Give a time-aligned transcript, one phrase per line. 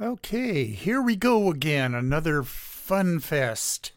[0.00, 1.92] Okay, here we go again.
[1.92, 3.90] Another fun fest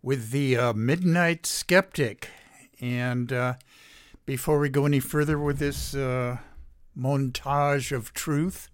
[0.00, 2.30] with the uh, Midnight Skeptic.
[2.80, 3.56] And uh,
[4.24, 6.38] before we go any further with this uh,
[6.98, 8.70] montage of truth,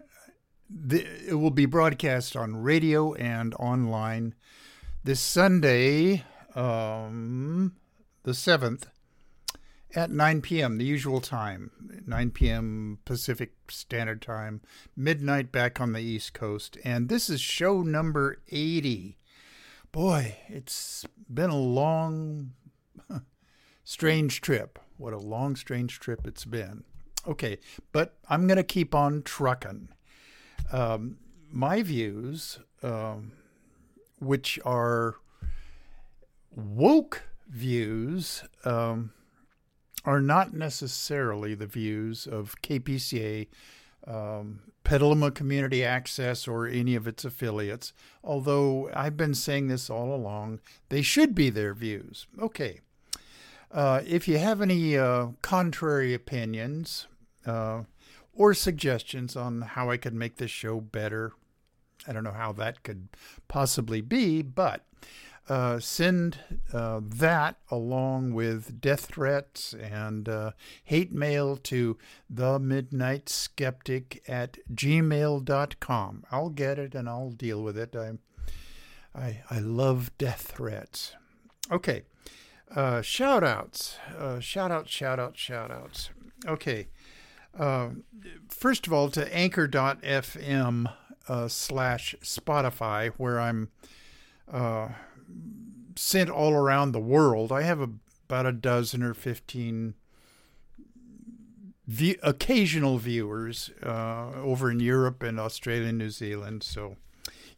[0.70, 4.34] the, it will be broadcast on radio and online
[5.02, 7.75] this Sunday, um,
[8.22, 8.84] the 7th,
[9.94, 11.70] at 9 p.m., the usual time,
[12.06, 12.98] 9 p.m.
[13.05, 14.61] Pacific Standard Time,
[14.97, 16.77] midnight back on the East Coast.
[16.84, 19.17] And this is show number 80.
[19.91, 22.52] Boy, it's been a long,
[23.84, 24.78] strange trip.
[24.97, 26.84] What a long, strange trip it's been.
[27.29, 27.59] Okay,
[27.93, 29.89] but I'm going to keep on trucking.
[30.73, 31.19] Um,
[31.51, 33.33] my views, um,
[34.19, 35.17] which are
[36.55, 39.13] woke views, um,
[40.05, 43.48] are not necessarily the views of KPCA,
[44.07, 47.92] um, Petaluma Community Access, or any of its affiliates,
[48.25, 50.61] although I've been saying this all along.
[50.89, 52.27] They should be their views.
[52.41, 52.80] Okay.
[53.73, 57.07] Uh, if you have any uh, contrary opinions
[57.47, 57.83] uh,
[58.33, 61.33] or suggestions on how I could make this show better,
[62.07, 63.09] I don't know how that could
[63.47, 64.85] possibly be, but
[65.48, 66.39] uh, send
[66.73, 70.29] uh, that along with death threats and
[70.85, 71.97] hate mail to
[72.29, 76.25] the midnight skeptic at gmail.com.
[76.33, 77.95] I'll get it and I'll deal with it.
[77.95, 78.13] I,
[79.14, 81.14] I, I love death threats.
[81.70, 82.03] Okay.
[82.75, 83.98] Uh, shout outs.
[84.17, 86.11] Uh, shout outs, shout outs, shout outs.
[86.47, 86.89] Okay.
[87.58, 87.91] Uh,
[88.48, 90.92] first of all, to anchor.fm
[91.29, 93.70] uh, slash Spotify, where I'm
[94.51, 94.89] uh,
[95.97, 97.51] sent all around the world.
[97.51, 97.91] I have a,
[98.29, 99.95] about a dozen or 15
[101.86, 106.63] view, occasional viewers uh, over in Europe and Australia and New Zealand.
[106.63, 106.97] So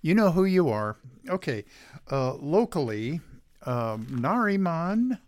[0.01, 0.97] you know who you are.
[1.29, 1.65] Okay.
[2.11, 3.21] Uh, locally,
[3.67, 5.19] um, Nariman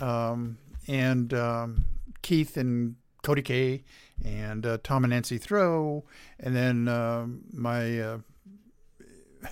[0.00, 1.84] um, and um,
[2.22, 3.84] Keith and Cody K
[4.24, 6.04] and uh, Tom and Nancy Throw,
[6.38, 8.18] and then uh, my uh,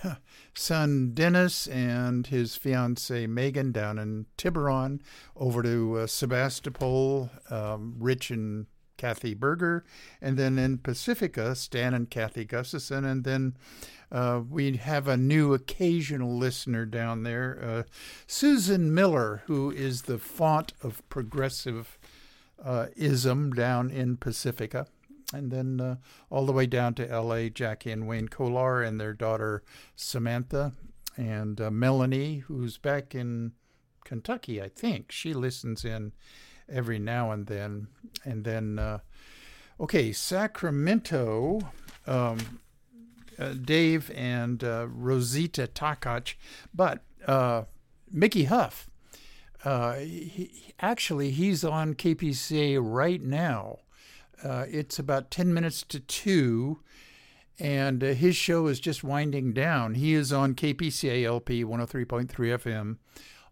[0.53, 5.01] son Dennis and his fiancee Megan down in Tiburon,
[5.35, 8.67] over to uh, Sebastopol, um, Rich and
[9.03, 9.83] Kathy Berger,
[10.21, 13.57] and then in Pacifica, Stan and Kathy Gustafson, and then
[14.13, 17.83] uh, we have a new occasional listener down there, uh,
[18.27, 21.99] Susan Miller, who is the font of progressive
[22.63, 24.87] uh, ism down in Pacifica
[25.33, 25.95] and then uh,
[26.29, 27.49] all the way down to L.A.
[27.49, 29.63] Jackie and Wayne Kolar and their daughter
[29.97, 30.71] Samantha
[31.17, 33.51] and uh, Melanie, who's back in
[34.05, 35.11] Kentucky, I think.
[35.11, 36.13] She listens in
[36.73, 37.87] every now and then,
[38.25, 38.99] and then uh,
[39.79, 41.59] okay, Sacramento.
[42.05, 42.59] Um,
[43.39, 46.35] uh, Dave and uh, Rosita Takach,
[46.71, 47.63] but uh,
[48.11, 48.87] Mickey Huff.
[49.65, 53.79] He, actually, he's on KPCA right now
[54.43, 56.79] uh, it's about 10 minutes to 2,
[57.59, 59.95] and uh, his show is just winding down.
[59.95, 62.97] He is on KPCA LP 103.3 FM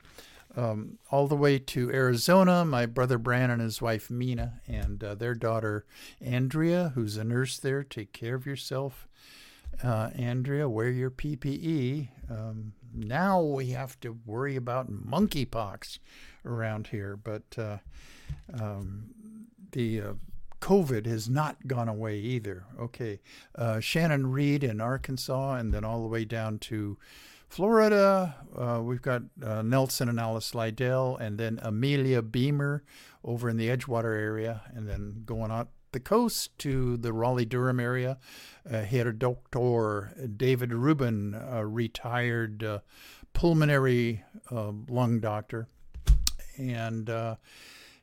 [0.56, 2.66] um, all the way to Arizona.
[2.66, 5.86] My brother Bran and his wife Mina and uh, their daughter
[6.22, 7.84] Andrea, who's a nurse there.
[7.84, 9.08] Take care of yourself,
[9.84, 10.70] uh, Andrea.
[10.70, 12.10] Wear your PPE.
[12.30, 16.00] Um, now we have to worry about monkeypox
[16.46, 17.78] around here, but uh,
[18.60, 19.06] um,
[19.72, 20.14] the uh,
[20.64, 22.64] COVID has not gone away either.
[22.80, 23.20] Okay,
[23.54, 26.98] uh, Shannon Reed in Arkansas, and then all the way down to
[27.50, 32.82] Florida, uh, we've got uh, Nelson and Alice Slidell, and then Amelia Beamer
[33.26, 37.82] over in the Edgewater area, and then going up the coast to the Raleigh Durham
[37.82, 38.18] area.
[38.66, 40.30] Uh, Herr Dr.
[40.38, 42.80] David Rubin, a retired uh,
[43.34, 45.68] pulmonary uh, lung doctor,
[46.58, 47.10] and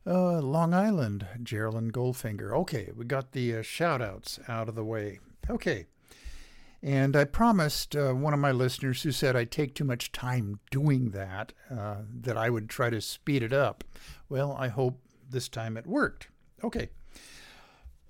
[0.06, 2.52] uh, Long Island, Geraldine Goldfinger.
[2.52, 5.20] Okay, we got the uh, shout outs out of the way.
[5.48, 5.86] Okay.
[6.82, 10.60] And I promised uh, one of my listeners who said I take too much time
[10.70, 13.84] doing that, uh, that I would try to speed it up.
[14.30, 14.98] Well, I hope
[15.28, 16.28] this time it worked.
[16.64, 16.88] Okay.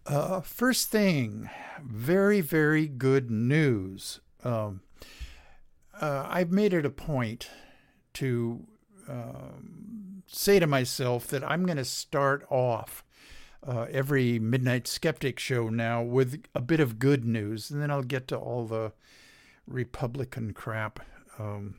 [0.06, 1.50] Uh, first thing,
[1.82, 4.20] very, very good news.
[4.44, 4.82] Um,
[6.00, 7.50] uh, I've made it a point
[8.14, 8.66] to
[9.10, 13.04] um, say to myself that I'm going to start off
[13.66, 18.02] uh, every Midnight Skeptic show now with a bit of good news, and then I'll
[18.02, 18.92] get to all the
[19.66, 21.00] Republican crap
[21.38, 21.76] um,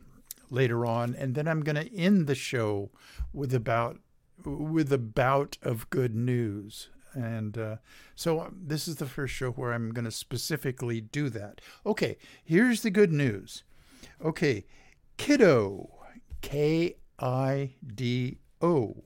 [0.50, 2.92] later on, and then I'm going to end the show
[3.34, 4.00] with about
[4.44, 6.90] with a bout of good news.
[7.14, 7.76] And uh,
[8.16, 11.62] so um, this is the first show where I'm going to specifically do that.
[11.86, 13.64] Okay, here's the good news.
[14.24, 14.66] Okay,
[15.18, 15.90] Kido,
[16.42, 19.04] K I D O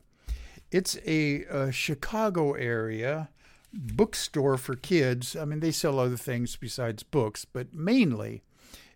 [0.72, 3.30] it's a, a Chicago area
[3.72, 5.36] bookstore for kids.
[5.36, 8.44] I mean, they sell other things besides books, but mainly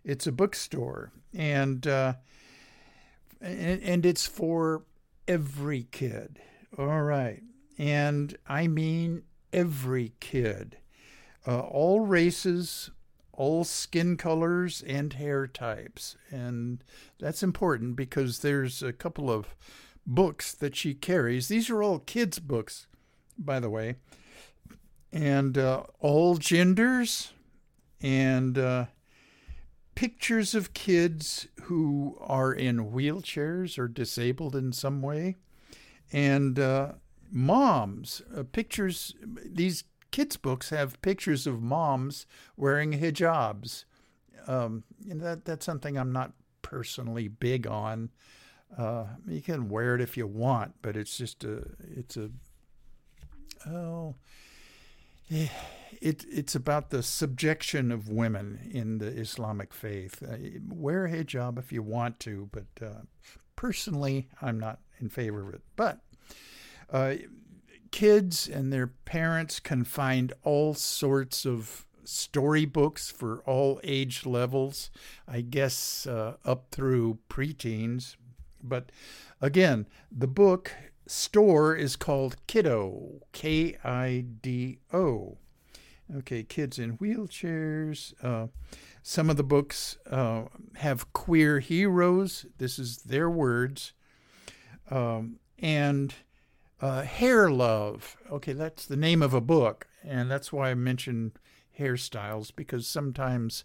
[0.04, 2.14] it's a bookstore, and uh,
[3.40, 4.82] and, and it's for
[5.28, 6.40] every kid.
[6.76, 7.42] All right,
[7.78, 9.22] and I mean
[9.52, 10.76] every kid,
[11.46, 12.90] uh, all races,
[13.40, 16.84] all skin colors and hair types, and
[17.18, 19.54] that's important because there's a couple of
[20.06, 21.48] books that she carries.
[21.48, 22.86] These are all kids' books,
[23.38, 23.94] by the way,
[25.10, 27.32] and uh, all genders
[28.02, 28.84] and uh,
[29.94, 35.38] pictures of kids who are in wheelchairs or disabled in some way,
[36.12, 36.92] and uh,
[37.32, 38.20] moms.
[38.36, 39.14] Uh, pictures.
[39.42, 42.26] These kids' books have pictures of moms
[42.56, 43.84] wearing hijabs.
[44.46, 48.10] Um, and that that's something I'm not personally big on.
[48.76, 52.30] Uh, you can wear it if you want, but it's just a, it's a,
[53.68, 54.14] oh,
[55.28, 60.22] it, it's about the subjection of women in the Islamic faith.
[60.22, 60.36] Uh,
[60.68, 63.00] wear a hijab if you want to, but uh,
[63.56, 65.62] personally, I'm not in favor of it.
[65.76, 66.00] But
[66.90, 67.14] uh,
[67.90, 74.90] kids and their parents can find all sorts of storybooks for all age levels,
[75.28, 78.16] I guess uh, up through preteens,
[78.62, 78.90] but
[79.40, 80.72] again, the book
[81.06, 85.38] store is called Kido, K I D O.
[86.16, 88.14] Okay, kids in wheelchairs.
[88.22, 88.48] Uh,
[89.02, 90.44] some of the books uh,
[90.76, 92.46] have queer heroes.
[92.58, 93.92] This is their words.
[94.90, 96.12] Um, and
[96.80, 98.16] uh, Hair Love.
[98.30, 99.86] Okay, that's the name of a book.
[100.02, 101.32] And that's why I mentioned
[101.78, 103.64] hairstyles because sometimes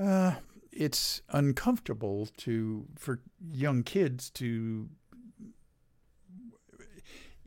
[0.00, 0.34] uh,
[0.72, 3.20] it's uncomfortable to for
[3.52, 4.88] young kids to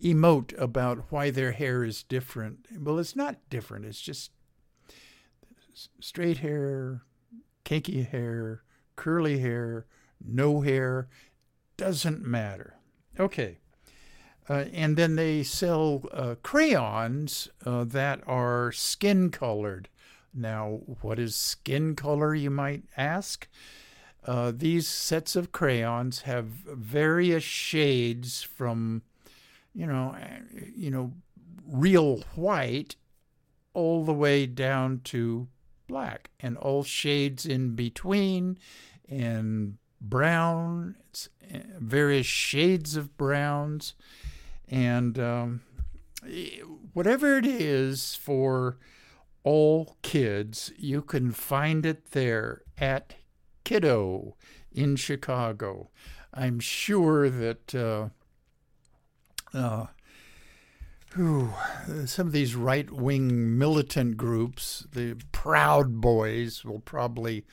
[0.01, 2.65] emote about why their hair is different.
[2.79, 3.85] Well, it's not different.
[3.85, 4.31] It's just
[5.99, 7.03] straight hair,
[7.63, 8.63] kinky hair,
[8.95, 9.85] curly hair,
[10.23, 11.07] no hair,
[11.77, 12.75] doesn't matter.
[13.19, 13.60] Okay.
[14.49, 19.87] Uh, and then they sell uh, crayons uh, that are skin colored.
[20.33, 23.47] Now, what is skin color, you might ask?
[24.25, 29.01] Uh, these sets of crayons have various shades from,
[29.73, 30.15] you know,
[30.75, 31.13] you know,
[31.67, 32.95] real white
[33.73, 35.47] all the way down to
[35.87, 38.57] black, and all shades in between,
[39.09, 40.95] and brown,
[41.79, 43.93] various shades of browns,
[44.71, 45.61] and um,
[46.93, 48.77] whatever it is for
[49.43, 53.15] all kids, you can find it there at
[53.65, 54.33] Kido
[54.71, 55.89] in Chicago.
[56.33, 58.09] I'm sure that uh,
[59.53, 59.87] uh,
[61.15, 61.53] whew,
[62.05, 67.45] some of these right wing militant groups, the Proud Boys, will probably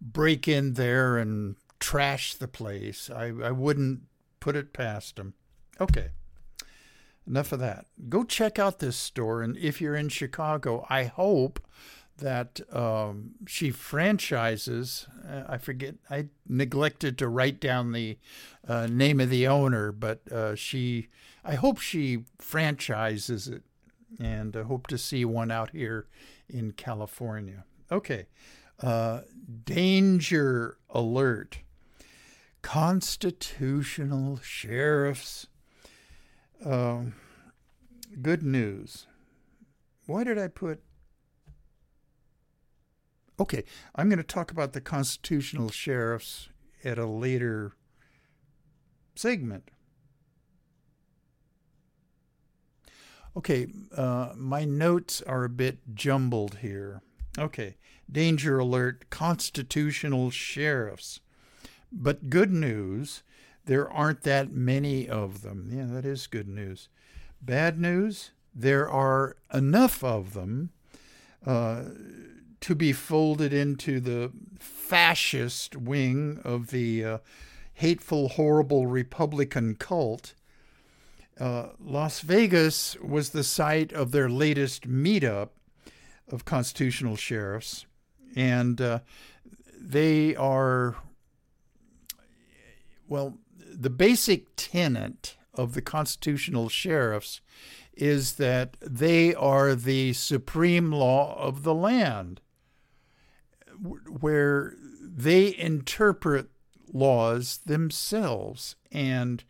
[0.00, 3.10] break in there and trash the place.
[3.14, 4.02] I, I wouldn't
[4.40, 5.34] put it past them.
[5.80, 6.08] Okay.
[7.28, 7.86] Enough of that.
[8.08, 9.42] Go check out this store.
[9.42, 11.60] And if you're in Chicago, I hope
[12.16, 15.06] that um, she franchises.
[15.28, 18.18] Uh, I forget, I neglected to write down the
[18.66, 21.08] uh, name of the owner, but uh, she,
[21.44, 23.62] I hope she franchises it.
[24.18, 26.06] And I hope to see one out here
[26.48, 27.64] in California.
[27.92, 28.26] Okay.
[28.82, 29.20] Uh,
[29.64, 31.58] danger alert
[32.62, 35.46] constitutional sheriffs.
[36.64, 37.14] Um,
[38.20, 39.06] good news.
[40.06, 40.80] Why did I put?
[43.40, 46.48] Okay, I'm going to talk about the constitutional sheriffs
[46.82, 47.72] at a later
[49.14, 49.70] segment.
[53.36, 57.02] Okay, uh, my notes are a bit jumbled here.
[57.38, 57.76] Okay,
[58.10, 61.20] danger alert constitutional sheriffs.
[61.92, 63.22] But good news,
[63.68, 65.68] there aren't that many of them.
[65.70, 66.88] Yeah, that is good news.
[67.42, 70.70] Bad news, there are enough of them
[71.46, 71.82] uh,
[72.62, 77.18] to be folded into the fascist wing of the uh,
[77.74, 80.32] hateful, horrible Republican cult.
[81.38, 85.50] Uh, Las Vegas was the site of their latest meetup
[86.30, 87.84] of constitutional sheriffs,
[88.34, 89.00] and uh,
[89.78, 90.96] they are
[93.08, 93.38] well,
[93.72, 97.40] the basic tenet of the constitutional sheriffs
[97.92, 102.40] is that they are the supreme law of the land,
[104.20, 106.48] where they interpret
[106.92, 108.76] laws themselves.
[108.92, 109.42] And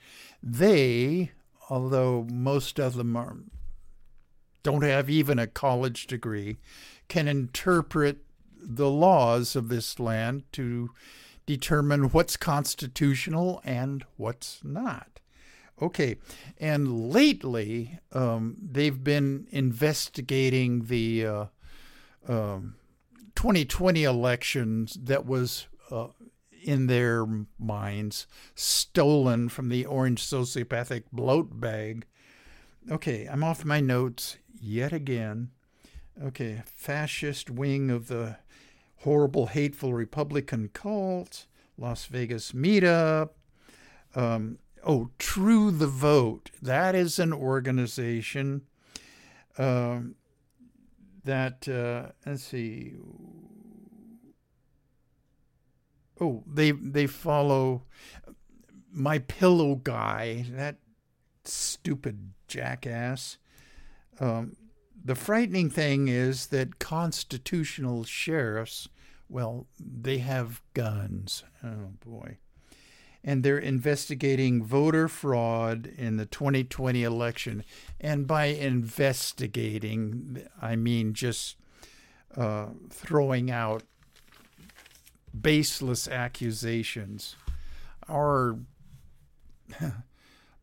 [0.42, 1.32] they,
[1.68, 3.36] although most of them are,
[4.62, 6.58] don't have even a college degree,
[7.08, 8.18] can interpret
[8.60, 10.90] the laws of this land to
[11.48, 15.18] determine what's constitutional and what's not.
[15.80, 16.18] Okay,
[16.58, 21.44] and lately um, they've been investigating the uh,
[22.28, 22.74] um,
[23.34, 26.08] 2020 elections that was uh,
[26.62, 27.26] in their
[27.58, 32.04] minds stolen from the orange sociopathic bloat bag.
[32.90, 35.50] Okay, I'm off my notes yet again.
[36.22, 38.36] Okay, fascist wing of the
[39.00, 43.30] horrible, hateful Republican cult, Las Vegas meetup.
[44.14, 46.50] Um, oh, True the Vote.
[46.60, 48.62] That is an organization
[49.56, 50.14] um,
[51.24, 52.94] that, uh, let's see.
[56.20, 57.84] Oh, they they follow
[58.90, 60.78] my pillow guy, that
[61.44, 63.38] stupid jackass.
[64.18, 64.56] Um,
[65.04, 68.88] the frightening thing is that constitutional sheriffs,
[69.28, 71.44] well, they have guns.
[71.64, 72.38] Oh boy.
[73.24, 77.64] And they're investigating voter fraud in the 2020 election.
[78.00, 81.56] And by investigating, I mean just
[82.36, 83.82] uh, throwing out
[85.38, 87.36] baseless accusations.
[88.08, 88.58] Our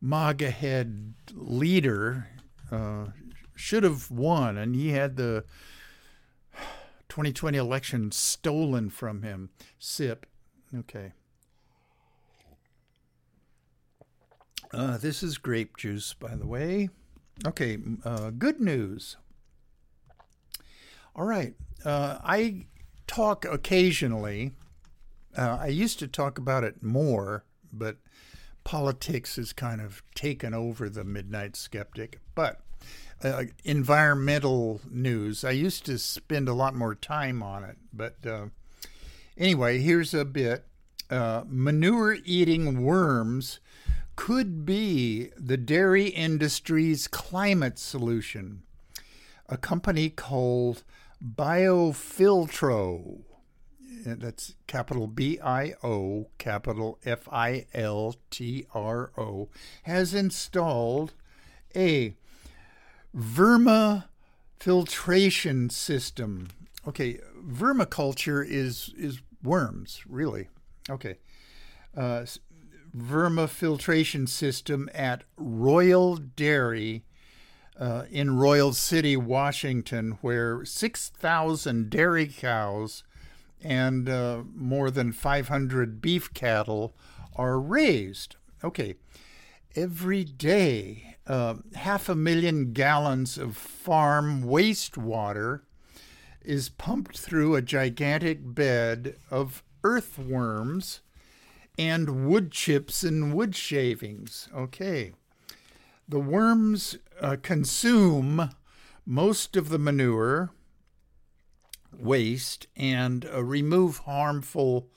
[0.00, 2.28] MAGA head leader,
[2.70, 3.06] uh,
[3.56, 5.44] should have won, and he had the
[7.08, 9.50] 2020 election stolen from him.
[9.78, 10.26] Sip.
[10.74, 11.12] Okay.
[14.72, 16.90] Uh, this is grape juice, by the way.
[17.46, 19.16] Okay, uh, good news.
[21.14, 21.54] All right.
[21.84, 22.66] Uh, I
[23.06, 24.52] talk occasionally.
[25.36, 27.96] Uh, I used to talk about it more, but
[28.64, 32.20] politics has kind of taken over the Midnight Skeptic.
[32.34, 32.60] But
[33.22, 37.76] uh, environmental news, I used to spend a lot more time on it.
[37.92, 38.46] But uh,
[39.36, 40.64] anyway, here's a bit
[41.10, 43.60] uh, manure eating worms
[44.16, 48.62] could be the dairy industry's climate solution.
[49.48, 50.82] A company called
[51.22, 53.20] Biofiltro,
[54.04, 59.48] that's capital B I O, capital F I L T R O,
[59.84, 61.12] has installed
[61.74, 62.16] a
[63.16, 66.48] vermifiltration system.
[66.86, 70.48] Okay, vermiculture is is worms, really.
[70.90, 71.16] Okay.
[71.96, 72.26] Uh,
[72.96, 77.04] vermifiltration system at Royal Dairy
[77.78, 83.04] uh, in Royal City, Washington, where 6,000 dairy cows
[83.62, 86.94] and uh, more than 500 beef cattle
[87.34, 88.36] are raised.
[88.64, 88.94] Okay,
[89.76, 95.60] every day, uh, half a million gallons of farm wastewater
[96.42, 101.00] is pumped through a gigantic bed of earthworms
[101.78, 104.48] and wood chips and wood shavings.
[104.54, 105.12] Okay.
[106.08, 108.50] The worms uh, consume
[109.04, 110.50] most of the manure
[111.92, 114.88] waste and uh, remove harmful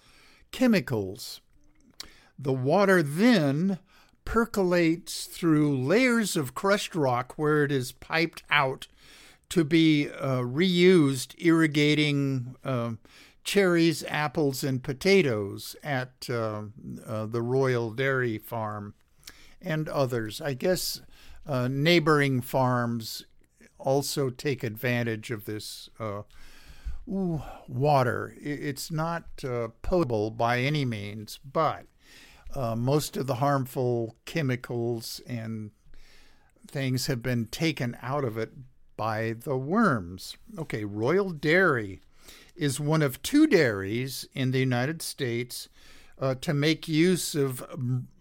[0.52, 1.42] chemicals.
[2.38, 3.80] The water then
[4.30, 8.86] percolates through layers of crushed rock where it is piped out
[9.50, 12.92] to be uh, reused, irrigating uh,
[13.44, 16.62] cherries, apples, and potatoes at uh,
[17.08, 18.94] uh, the Royal Dairy Farm
[19.60, 20.40] and others.
[20.40, 21.02] I guess
[21.48, 23.26] uh, neighboring farms
[23.80, 26.22] also take advantage of this uh,
[27.08, 28.36] water.
[28.40, 31.88] It's not uh, potable by any means, but
[32.56, 35.72] uh, most of the harmful chemicals and
[36.68, 38.52] things have been taken out of it
[38.98, 40.36] by the worms.
[40.58, 42.02] Okay, Royal Dairy
[42.56, 45.70] is one of two dairies in the United States
[46.20, 47.66] uh, to make use of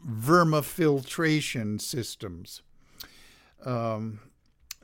[0.07, 2.63] vermifiltration systems.
[3.65, 4.21] Um,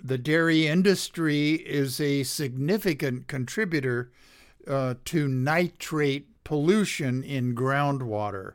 [0.02, 4.10] the dairy industry is a significant contributor
[4.66, 8.54] uh, to nitrate pollution in groundwater,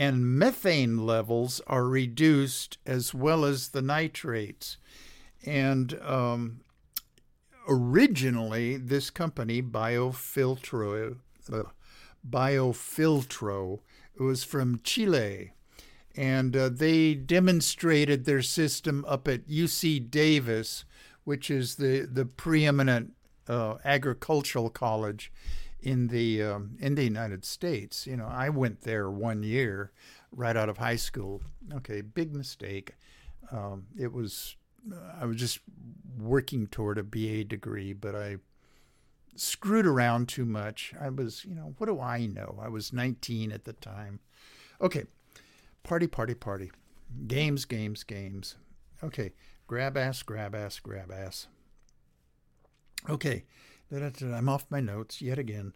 [0.00, 4.78] and methane levels are reduced as well as the nitrates.
[5.44, 6.60] And um,
[7.68, 11.18] originally, this company, Biofiltro,
[11.52, 11.62] uh,
[12.26, 13.80] Biofiltro,
[14.18, 15.52] was from Chile.
[16.16, 20.86] And uh, they demonstrated their system up at UC Davis,
[21.24, 23.12] which is the, the preeminent
[23.46, 25.30] uh, agricultural college
[25.82, 28.06] in the um, in the United States.
[28.06, 29.92] You know, I went there one year
[30.32, 31.42] right out of high school.
[31.74, 32.94] Okay, big mistake.
[33.52, 34.56] Um, it was
[35.20, 35.60] I was just
[36.18, 38.36] working toward a BA degree, but I
[39.36, 40.94] screwed around too much.
[41.00, 42.58] I was, you know, what do I know?
[42.60, 44.20] I was 19 at the time.
[44.80, 45.04] Okay,
[45.82, 46.70] party, party, party.
[47.26, 48.56] Games, games, games.
[49.02, 49.32] Okay,
[49.66, 51.48] grab ass, grab ass, grab ass.
[53.08, 53.44] Okay,
[53.92, 55.72] I'm off my notes yet again.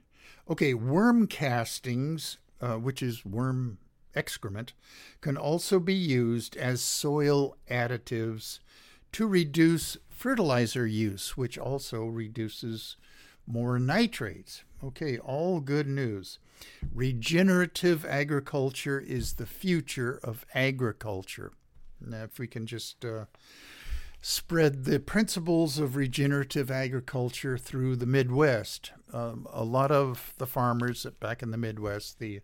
[0.48, 3.78] Okay, worm castings, uh, which is worm
[4.14, 4.72] excrement,
[5.20, 8.60] can also be used as soil additives
[9.12, 12.96] to reduce fertilizer use, which also reduces
[13.46, 14.64] more nitrates.
[14.82, 16.38] Okay, all good news.
[16.94, 21.52] Regenerative agriculture is the future of agriculture.
[22.00, 23.24] Now, if we can just uh,
[24.26, 31.06] spread the principles of regenerative agriculture through the Midwest, um, a lot of the farmers
[31.20, 32.40] back in the Midwest, the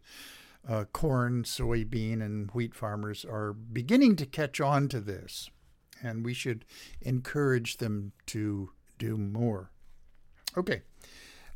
[0.69, 5.49] uh, corn, soybean, and wheat farmers, are beginning to catch on to this
[6.03, 6.67] and we should
[7.01, 9.71] encourage them to do more.
[10.59, 10.83] Okay.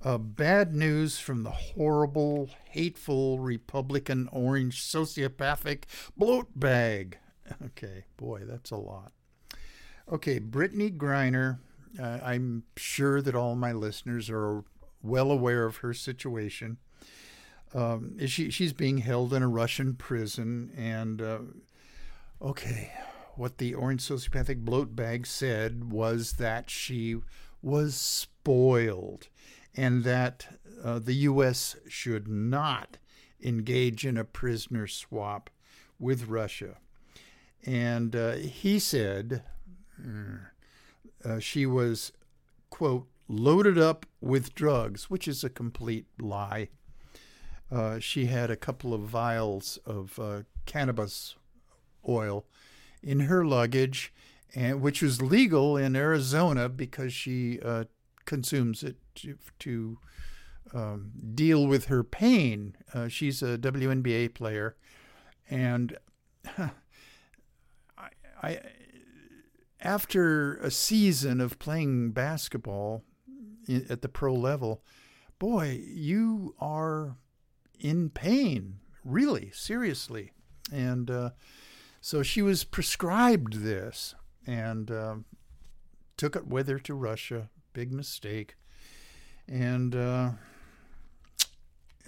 [0.02, 5.84] Uh, bad news from the horrible, hateful Republican orange sociopathic
[6.16, 7.18] bloat bag.
[7.62, 9.12] Okay, boy, that's a lot.
[10.10, 11.58] Okay, Brittney Griner.
[11.98, 14.64] Uh, I'm sure that all my listeners are
[15.02, 16.78] well aware of her situation.
[17.72, 21.38] Um, she she's being held in a Russian prison, and uh,
[22.40, 22.92] okay,
[23.34, 27.16] what the orange sociopathic bloat bag said was that she
[27.62, 29.28] was spoiled
[29.74, 30.46] and that
[30.84, 31.76] uh, the U.S.
[31.88, 32.98] should not
[33.42, 35.50] engage in a prisoner swap
[35.98, 36.76] with Russia.
[37.64, 39.42] And uh, he said
[41.24, 42.12] uh, she was,
[42.70, 46.68] quote, loaded up with drugs, which is a complete lie.
[47.70, 51.36] Uh, she had a couple of vials of uh, cannabis
[52.08, 52.44] oil
[53.02, 54.12] in her luggage,
[54.54, 57.84] and which was legal in Arizona because she uh,
[58.24, 59.98] consumes it to, to
[60.72, 62.76] um, deal with her pain.
[62.92, 64.76] Uh, she's a WNBA player,
[65.48, 65.96] and
[68.42, 68.60] I,
[69.84, 73.04] after a season of playing basketball
[73.68, 74.82] at the pro level,
[75.38, 77.18] boy, you are
[77.78, 80.32] in pain, really, seriously.
[80.72, 81.30] And uh,
[82.00, 84.14] so she was prescribed this
[84.46, 85.16] and uh,
[86.16, 87.50] took it with her to Russia.
[87.74, 88.56] Big mistake.
[89.46, 90.30] And uh,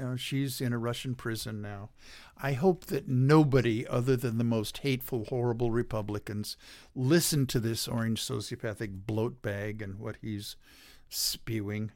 [0.04, 1.90] know, she's in a Russian prison now.
[2.36, 6.56] I hope that nobody other than the most hateful, horrible Republicans
[6.94, 10.56] listen to this orange sociopathic bloat bag and what he's
[11.08, 11.92] spewing.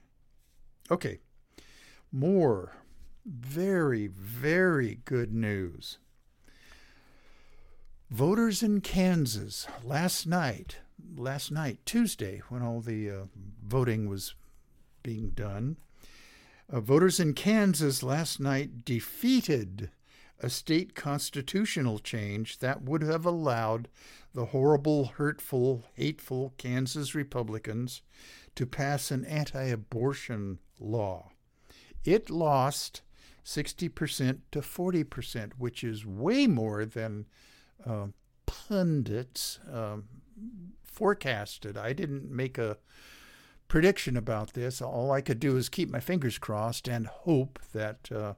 [0.91, 1.19] Okay,
[2.11, 2.73] more
[3.25, 5.99] very, very good news.
[8.11, 10.79] Voters in Kansas last night,
[11.17, 13.25] last night, Tuesday, when all the uh,
[13.65, 14.35] voting was
[15.03, 15.77] being done,
[16.73, 19.91] uh, voters in Kansas last night defeated
[20.43, 23.89] a state constitutional change that would have allowed
[24.33, 28.03] the horrible, hurtful, hateful Kansas Republicans
[28.55, 31.31] to pass an anti abortion law.
[32.05, 33.03] It lost
[33.45, 37.27] 60% to 40%, which is way more than
[37.85, 38.07] uh,
[38.47, 39.97] pundits uh,
[40.83, 41.77] forecasted.
[41.77, 42.79] I didn't make a
[43.71, 44.83] prediction about this.
[44.83, 48.35] All I could do is keep my fingers crossed and hope that uh,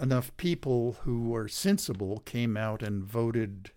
[0.00, 3.72] enough people who were sensible came out and voted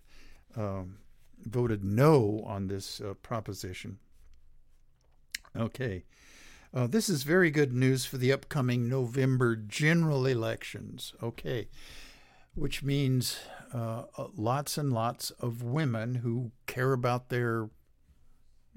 [0.56, 0.98] um,
[1.44, 3.98] voted no on this uh, proposition.
[5.58, 6.04] Okay.
[6.72, 11.12] Uh, this is very good news for the upcoming November general elections.
[11.20, 11.68] Okay.
[12.54, 13.40] Which means
[13.72, 14.04] uh,
[14.36, 17.68] lots and lots of women who care about their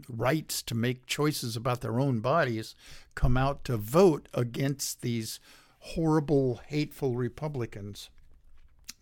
[0.07, 2.75] rights to make choices about their own bodies
[3.15, 5.39] come out to vote against these
[5.79, 8.09] horrible, hateful Republicans.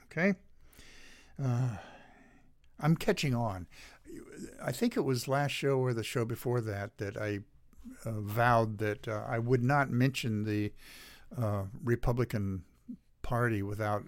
[0.05, 0.35] Okay?
[1.41, 1.77] Uh,
[2.79, 3.67] I'm catching on.
[4.63, 7.39] I think it was last show or the show before that that I
[8.05, 10.71] uh, vowed that uh, I would not mention the
[11.39, 12.63] uh, Republican
[13.21, 14.03] Party without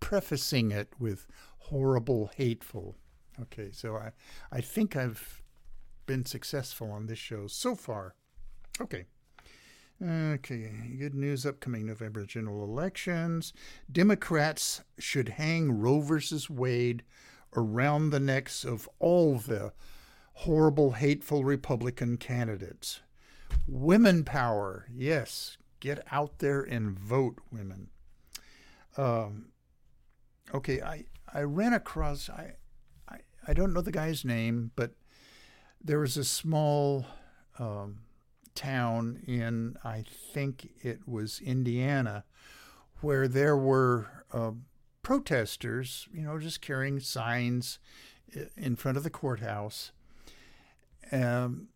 [0.00, 1.26] prefacing it with
[1.58, 2.96] horrible, hateful.
[3.40, 4.12] Okay, so I,
[4.50, 5.41] I think I've
[6.12, 8.14] been successful on this show so far.
[8.78, 9.06] Okay.
[10.04, 13.54] Okay, good news upcoming November general elections.
[13.90, 17.02] Democrats should hang Roe versus Wade
[17.56, 19.72] around the necks of all the
[20.34, 23.00] horrible, hateful Republican candidates.
[23.66, 27.88] Women power, yes, get out there and vote, women.
[28.98, 29.46] Um,
[30.52, 32.56] okay, I, I ran across, I,
[33.08, 34.92] I, I don't know the guy's name, but
[35.84, 37.06] there was a small.
[37.58, 37.98] Um,
[38.54, 42.24] town in, I think it was Indiana,
[43.00, 44.52] where there were uh,
[45.02, 47.78] protesters, you know, just carrying signs
[48.56, 49.92] in front of the courthouse,
[51.10, 51.68] um,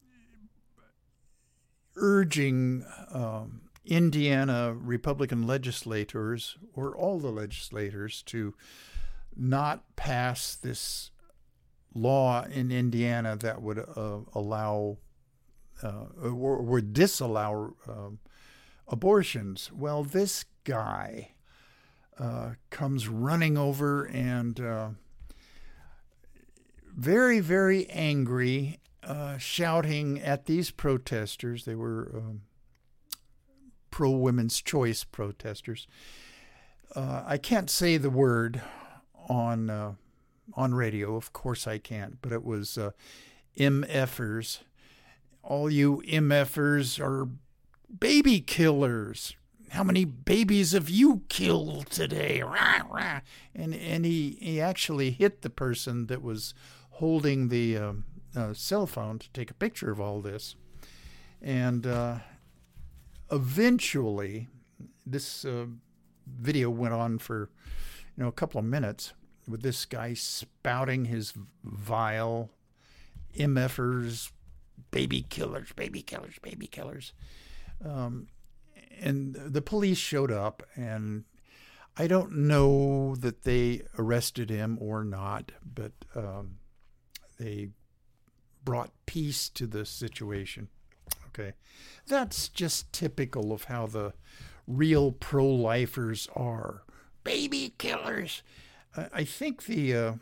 [1.97, 8.55] urging um, Indiana Republican legislators or all the legislators to
[9.37, 11.11] not pass this
[11.97, 14.99] law in Indiana that would uh, allow
[15.83, 18.11] uh, or, would disallow uh,
[18.89, 19.71] abortions.
[19.73, 21.33] Well, this guy
[22.19, 24.89] uh, comes running over and uh,
[26.97, 31.65] very, very angry, uh, shouting at these protesters.
[31.65, 32.43] They were um,
[33.91, 35.87] pro women's choice protesters.
[36.95, 38.63] Uh, I can't say the word
[39.29, 39.97] on
[40.55, 41.17] on radio.
[41.17, 42.21] Of course, I can't.
[42.23, 42.79] But it was
[43.59, 44.59] MFers
[45.47, 47.29] all you MFers are
[47.99, 49.37] baby killers.
[49.71, 52.43] How many babies have you killed today?
[52.43, 53.21] Rah, rah.
[53.55, 56.55] And and he, he actually hit the person that was
[56.91, 57.93] holding the uh,
[58.35, 60.57] uh, cell phone to take a picture of all this.
[61.43, 62.19] And uh,
[63.31, 64.49] eventually,
[65.05, 65.67] this uh,
[66.27, 67.51] video went on for
[68.17, 69.13] you know a couple of minutes
[69.49, 72.51] with this guy spouting his vile
[73.37, 74.31] MFers
[74.91, 77.13] baby killers, baby killers, baby killers.
[77.85, 78.29] Um,
[79.01, 81.25] and the police showed up, and
[81.97, 86.59] I don't know that they arrested him or not, but um,
[87.39, 87.71] they
[88.65, 90.69] brought peace to the situation.
[91.29, 91.53] Okay.
[92.07, 94.15] That's just typical of how the
[94.67, 96.83] real pro lifers are
[97.25, 98.43] baby killers.
[99.13, 100.13] I think the uh,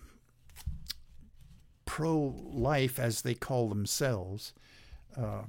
[1.84, 4.52] pro life, as they call themselves,
[5.16, 5.42] uh,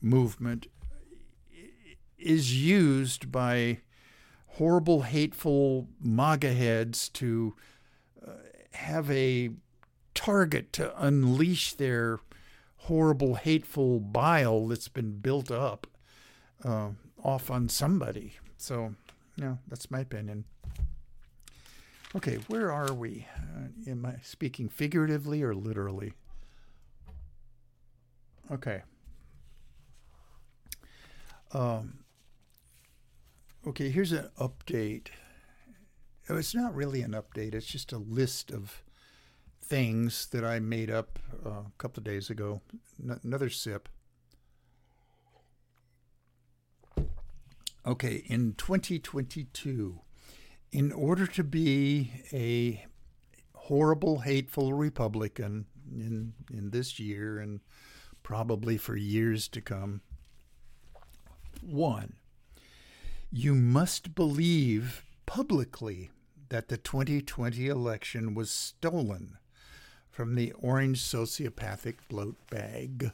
[0.00, 0.66] movement
[2.18, 3.78] is used by
[4.46, 7.56] horrible, hateful MAGA heads to
[8.26, 8.32] uh,
[8.72, 9.50] have a
[10.14, 12.18] target to unleash their
[12.76, 15.86] horrible, hateful bile that's been built up
[16.64, 16.90] uh,
[17.22, 18.34] off on somebody.
[18.56, 18.94] So,
[19.36, 20.44] yeah, that's my opinion.
[22.16, 23.26] Okay, where are we?
[23.36, 26.12] Uh, am I speaking figuratively or literally?
[28.50, 28.82] Okay.
[31.52, 32.00] Um,
[33.66, 35.08] okay, here's an update.
[36.28, 38.82] Oh, it's not really an update, it's just a list of
[39.62, 42.60] things that I made up uh, a couple of days ago.
[43.00, 43.88] N- another sip.
[47.86, 50.00] Okay, in 2022,
[50.72, 52.84] in order to be a
[53.54, 57.60] horrible, hateful Republican in in this year and
[58.22, 60.02] probably for years to come,
[61.60, 62.14] one,
[63.32, 66.10] you must believe publicly
[66.48, 69.38] that the 2020 election was stolen
[70.10, 73.12] from the orange sociopathic bloat bag.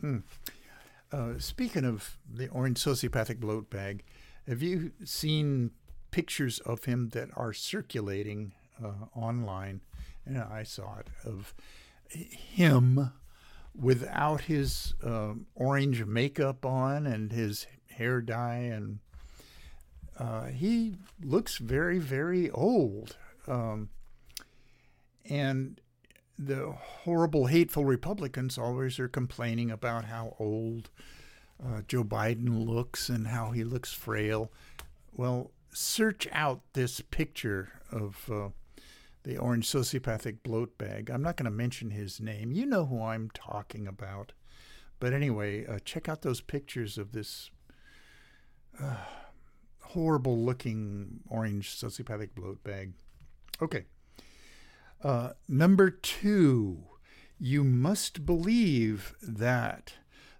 [0.00, 0.18] Hmm.
[1.12, 4.02] Uh, speaking of the orange sociopathic bloat bag,
[4.48, 5.70] have you seen
[6.16, 8.52] pictures of him that are circulating
[8.82, 9.82] uh, online?
[10.24, 11.54] And I saw it of
[12.08, 13.12] him
[13.78, 19.00] without his uh, orange makeup on and his hair dye, and
[20.18, 23.16] uh, he looks very, very old.
[23.46, 23.90] Um,
[25.28, 25.80] and
[26.38, 26.72] the
[27.04, 30.88] horrible, hateful Republicans always are complaining about how old
[31.62, 34.50] uh, Joe Biden looks and how he looks frail.
[35.12, 38.48] Well, search out this picture of uh,
[39.24, 41.10] the orange sociopathic bloat bag.
[41.10, 42.50] I'm not going to mention his name.
[42.50, 44.32] You know who I'm talking about.
[44.98, 47.50] But anyway, uh, check out those pictures of this
[48.82, 48.96] uh,
[49.82, 52.94] horrible looking orange sociopathic bloat bag.
[53.60, 53.84] Okay.
[55.04, 56.84] Uh, number two,
[57.38, 59.92] you must believe that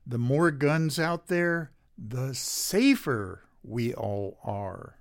[0.06, 4.96] the more guns out there, the safer we all are.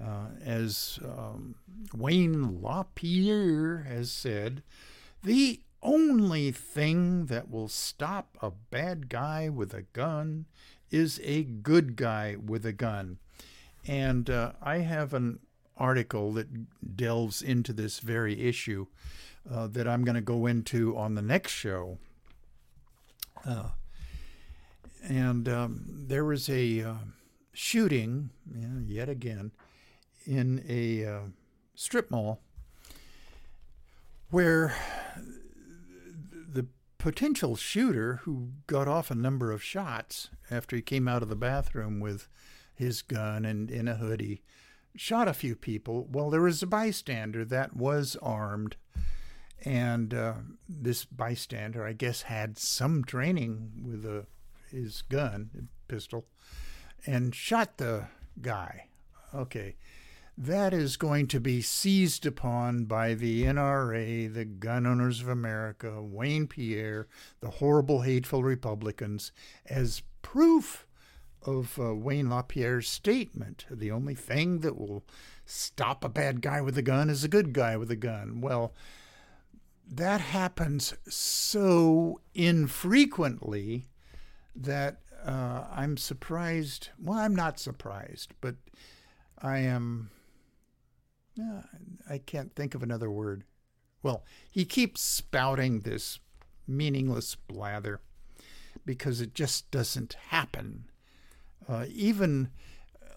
[0.00, 1.54] Uh, as um,
[1.94, 4.62] Wayne LaPierre has said,
[5.22, 10.46] the only thing that will stop a bad guy with a gun
[10.90, 13.18] is a good guy with a gun.
[13.86, 15.40] And uh, I have an
[15.76, 18.86] article that delves into this very issue
[19.50, 21.98] uh, that I'm going to go into on the next show.
[23.44, 23.70] Uh,
[25.02, 26.94] and um, there was a uh,
[27.52, 29.50] shooting, yeah, yet again,
[30.26, 31.20] in a uh,
[31.74, 32.40] strip mall
[34.30, 34.74] where
[36.32, 36.66] the
[36.98, 41.36] potential shooter who got off a number of shots after he came out of the
[41.36, 42.28] bathroom with
[42.74, 44.42] his gun and in a hoodie
[44.96, 46.06] shot a few people.
[46.10, 48.76] Well, there was a bystander that was armed,
[49.64, 50.34] and uh,
[50.68, 54.26] this bystander, I guess, had some training with a,
[54.70, 56.26] his gun, pistol,
[57.06, 58.06] and shot the
[58.40, 58.88] guy.
[59.34, 59.76] Okay.
[60.44, 66.02] That is going to be seized upon by the NRA, the Gun Owners of America,
[66.02, 67.06] Wayne Pierre,
[67.38, 69.30] the horrible, hateful Republicans,
[69.66, 70.84] as proof
[71.42, 73.66] of uh, Wayne LaPierre's statement.
[73.70, 75.04] The only thing that will
[75.46, 78.40] stop a bad guy with a gun is a good guy with a gun.
[78.40, 78.74] Well,
[79.88, 83.84] that happens so infrequently
[84.56, 86.88] that uh, I'm surprised.
[87.00, 88.56] Well, I'm not surprised, but
[89.40, 90.10] I am.
[92.08, 93.44] I can't think of another word.
[94.02, 96.18] Well, he keeps spouting this
[96.66, 98.00] meaningless blather
[98.84, 100.86] because it just doesn't happen
[101.68, 102.50] uh, even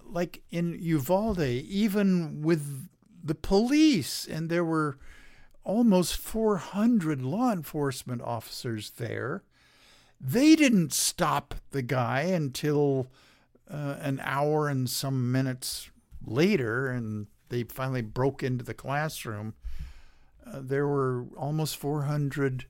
[0.08, 2.88] like in Uvalde, even with
[3.24, 4.98] the police, and there were
[5.64, 9.44] almost 400 law enforcement officers there.
[10.22, 13.08] They didn't stop the guy until
[13.70, 15.90] uh, an hour and some minutes
[16.24, 19.54] later, and they finally broke into the classroom.
[20.46, 22.66] Uh, there were almost 400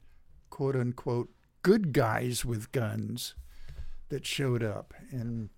[0.49, 1.29] quote unquote
[1.61, 3.35] good guys with guns
[4.09, 4.93] that showed up.
[5.11, 5.49] And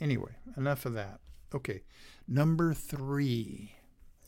[0.00, 1.20] anyway, enough of that.
[1.54, 1.82] Okay,
[2.26, 3.72] number three.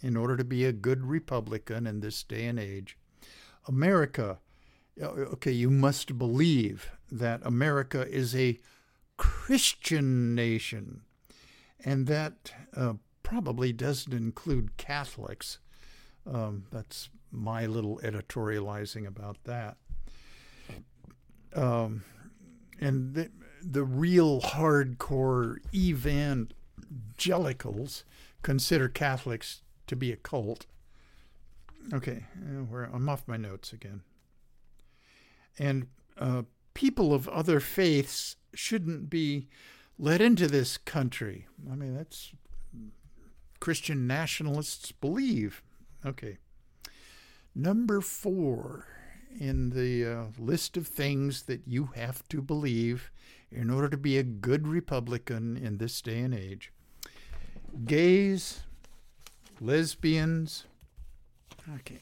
[0.00, 2.96] In order to be a good Republican in this day and age,
[3.66, 4.38] America,
[5.00, 8.60] okay, you must believe that America is a
[9.16, 11.00] Christian nation,
[11.84, 12.94] and that uh,
[13.28, 15.58] probably doesn't include Catholics.
[16.26, 19.76] Um, that's my little editorializing about that.
[21.54, 22.04] Um,
[22.80, 23.30] and the,
[23.62, 28.04] the real hardcore evangelicals
[28.40, 30.64] consider Catholics to be a cult.
[31.92, 34.00] Okay, I'm off my notes again.
[35.58, 39.48] And uh, people of other faiths shouldn't be
[39.98, 41.46] let into this country.
[41.70, 42.32] I mean, that's
[43.60, 45.62] Christian nationalists believe.
[46.04, 46.38] Okay.
[47.54, 48.86] Number four
[49.38, 53.10] in the uh, list of things that you have to believe
[53.50, 56.72] in order to be a good Republican in this day and age
[57.84, 58.60] gays,
[59.60, 60.64] lesbians.
[61.76, 62.00] Okay,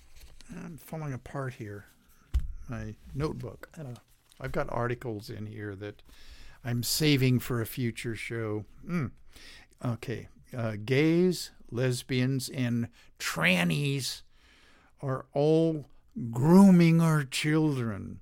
[0.50, 1.86] I'm falling apart here.
[2.68, 3.68] My notebook.
[4.40, 6.02] I've got articles in here that
[6.64, 8.64] I'm saving for a future show.
[8.86, 9.12] Mm.
[9.84, 12.88] Okay, uh, gays, lesbians, and
[13.18, 14.22] trannies
[15.02, 15.86] are all
[16.30, 18.20] grooming our children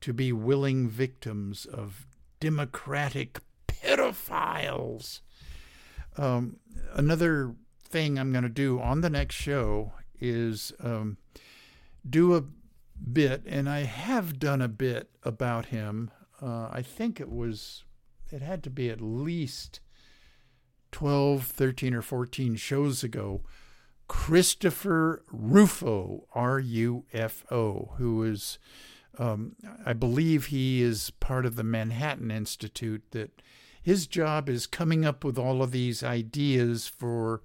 [0.00, 2.06] to be willing victims of
[2.38, 5.20] democratic pedophiles.
[6.16, 6.56] Um,
[6.94, 11.16] another thing I'm going to do on the next show is um,
[12.08, 12.44] do a
[13.12, 16.10] bit, and I have done a bit about him.
[16.40, 17.84] Uh, I think it was,
[18.30, 19.80] it had to be at least
[20.96, 23.42] 12, 13, or 14 shows ago.
[24.08, 28.58] Christopher Rufo, R U F O, who is,
[29.18, 33.42] um, I believe he is part of the Manhattan Institute that
[33.82, 37.42] his job is coming up with all of these ideas for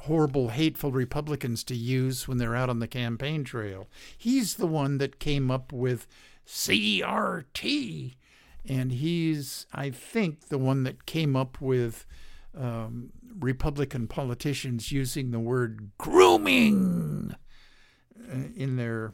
[0.00, 3.88] horrible, hateful Republicans to use when they're out on the campaign trail.
[4.18, 6.08] He's the one that came up with
[6.44, 8.16] CRT,
[8.68, 12.06] and he's, I think, the one that came up with
[12.58, 17.34] um, Republican politicians using the word grooming
[18.18, 19.12] uh, in their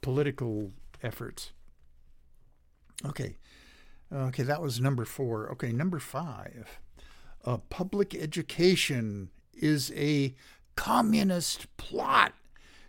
[0.00, 1.52] political efforts.
[3.04, 3.36] Okay,
[4.12, 5.50] Okay, that was number four.
[5.52, 6.78] Okay, number five.
[7.44, 10.34] Uh, public education is a
[10.76, 12.32] communist plot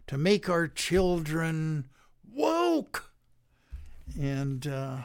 [0.05, 1.87] to make our children
[2.31, 3.11] woke.
[4.19, 4.97] And, uh,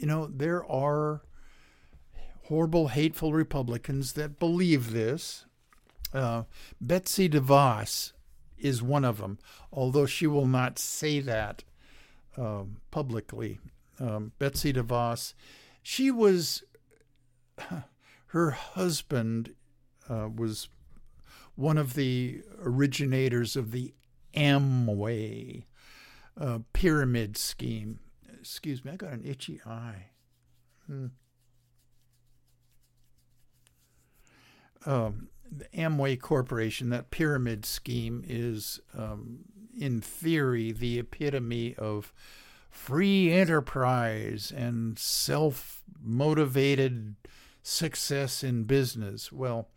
[0.00, 1.20] you know, there are
[2.44, 5.44] horrible, hateful Republicans that believe this.
[6.14, 6.44] Uh,
[6.80, 8.12] Betsy DeVos
[8.56, 9.38] is one of them,
[9.70, 11.64] although she will not say that
[12.38, 13.58] um, publicly
[14.00, 15.34] um, Betsy DeVos,
[15.82, 16.64] she was,
[18.28, 19.54] her husband
[20.08, 20.68] uh, was
[21.56, 23.92] one of the originators of the
[24.34, 25.64] Amway
[26.40, 27.98] uh, pyramid scheme.
[28.40, 30.06] Excuse me, I got an itchy eye.
[30.86, 31.06] Hmm.
[34.86, 39.40] Um, the Amway Corporation, that pyramid scheme is, um,
[39.78, 42.14] in theory, the epitome of
[42.70, 47.16] free enterprise and self motivated
[47.62, 49.30] success in business.
[49.30, 49.68] Well,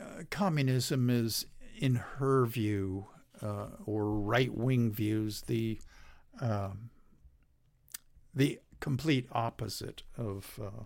[0.00, 1.46] uh, communism is,
[1.78, 3.06] in her view,
[3.40, 5.80] uh, or right wing views, the
[6.40, 6.70] uh,
[8.36, 10.84] the complete opposite of uh,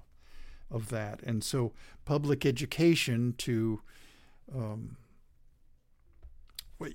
[0.70, 1.20] of that.
[1.22, 1.72] And so,
[2.06, 3.82] public education to
[4.54, 4.96] um,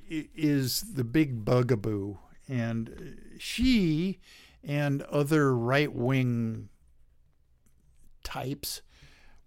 [0.10, 4.20] is the big bugaboo and she
[4.63, 6.70] and other right wing
[8.24, 8.82] types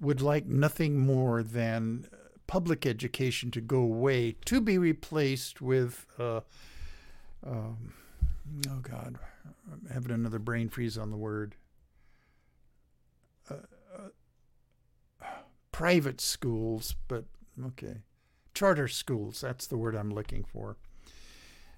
[0.01, 2.07] would like nothing more than
[2.47, 6.41] public education to go away to be replaced with, uh,
[7.47, 7.93] um,
[8.71, 9.19] oh God,
[9.71, 11.57] I'm having another brain freeze on the word.
[13.51, 13.55] Uh,
[13.97, 15.27] uh,
[15.73, 17.25] private schools, but
[17.67, 18.03] okay.
[18.55, 20.77] Charter schools, that's the word I'm looking for.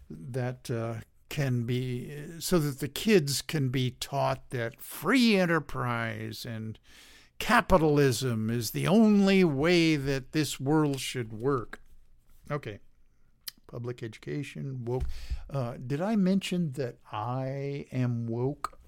[0.08, 6.78] That uh, can be so that the kids can be taught that free enterprise and
[7.38, 11.80] capitalism is the only way that this world should work.
[12.50, 12.80] Okay.
[13.70, 15.04] Public education, woke.
[15.48, 18.78] Uh, did I mention that I am woke?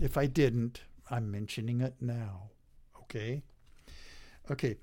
[0.00, 2.50] If I didn't, I'm mentioning it now.
[3.02, 3.42] Okay?
[4.48, 4.76] Okay.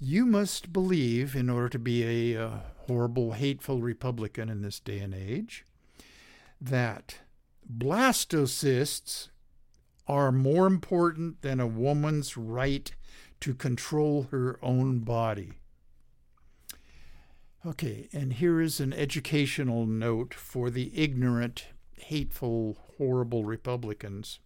[0.00, 2.50] You must believe, in order to be a uh,
[2.86, 5.64] horrible, hateful Republican in this day and age,
[6.60, 7.18] that
[7.70, 9.28] blastocysts
[10.06, 12.92] are more important than a woman's right
[13.40, 15.58] to control her own body.
[17.64, 24.38] Okay, and here is an educational note for the ignorant hateful, horrible Republicans.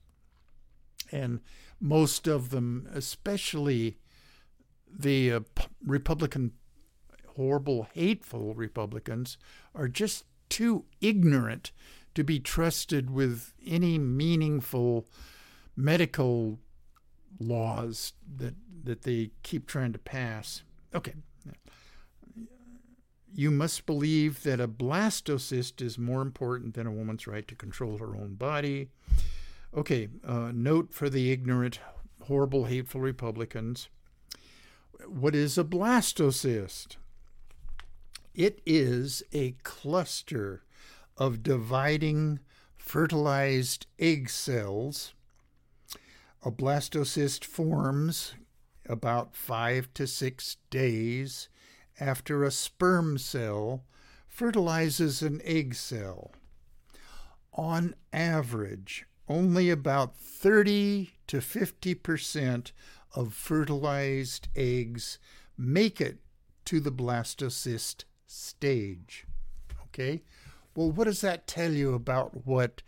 [1.13, 1.41] And
[1.81, 3.99] most of them, especially
[4.91, 5.41] the uh,
[5.85, 6.53] Republican,
[7.37, 9.39] horrible, hateful Republicans,
[9.75, 11.73] are just too ignorant
[12.15, 15.07] to be trusted with any meaningful
[15.77, 16.59] medical
[17.39, 20.63] laws that that they keep trying to pass.
[20.95, 21.15] Okay.
[23.33, 27.99] You must believe that a blastocyst is more important than a woman's right to control
[27.99, 28.89] her own body.
[29.75, 31.79] Okay, uh, note for the ignorant,
[32.23, 33.89] horrible, hateful Republicans.
[35.07, 36.97] What is a blastocyst?
[38.35, 40.63] It is a cluster
[41.17, 42.41] of dividing
[42.77, 45.15] fertilized egg cells.
[46.43, 48.35] A blastocyst forms
[48.89, 51.50] about five to six days
[52.01, 53.85] after a sperm cell
[54.27, 56.33] fertilizes an egg cell.
[57.53, 62.73] On average, only about 30 to 50 percent
[63.15, 65.19] of fertilized eggs
[65.59, 66.19] make it
[66.65, 69.27] to the blastocyst stage.
[69.87, 70.23] Okay?
[70.75, 72.83] Well, what does that tell you about what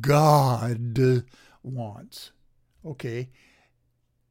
[0.00, 1.24] God
[1.62, 2.32] wants?
[2.84, 3.30] Okay,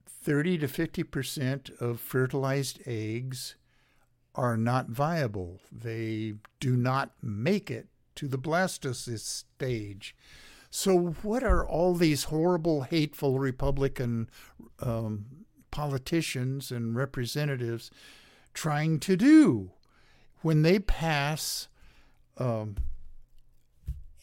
[0.05, 3.55] 30 to 50% of fertilized eggs
[4.35, 5.59] are not viable.
[5.71, 10.15] They do not make it to the blastocyst stage.
[10.69, 14.29] So, what are all these horrible, hateful Republican
[14.79, 15.25] um,
[15.69, 17.91] politicians and representatives
[18.53, 19.71] trying to do
[20.41, 21.67] when they pass
[22.37, 22.77] um,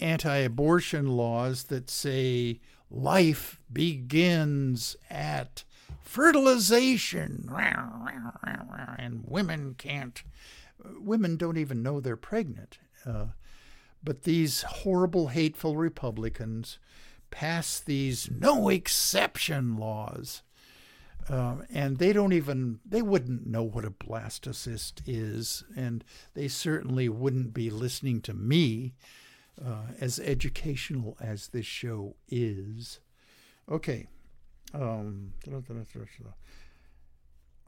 [0.01, 5.65] anti abortion laws that say life begins at
[6.11, 7.49] fertilization.
[8.99, 10.23] And women can't
[10.99, 12.79] women don't even know they're pregnant.
[13.07, 13.27] Uh,
[14.03, 16.79] but these horrible hateful republicans
[17.31, 20.43] pass these no exception laws.
[21.29, 25.63] Uh, and they don't even they wouldn't know what a blastocyst is.
[25.77, 26.03] And
[26.35, 28.95] they certainly wouldn't be listening to me
[29.65, 32.99] uh, as educational as this show is.
[33.71, 34.09] Okay
[34.75, 35.33] um,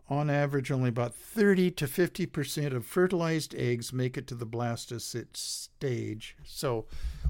[0.09, 4.47] on average, only about 30 to 50 percent of fertilized eggs make it to the
[4.47, 6.37] blastocyst stage.
[6.45, 6.87] So,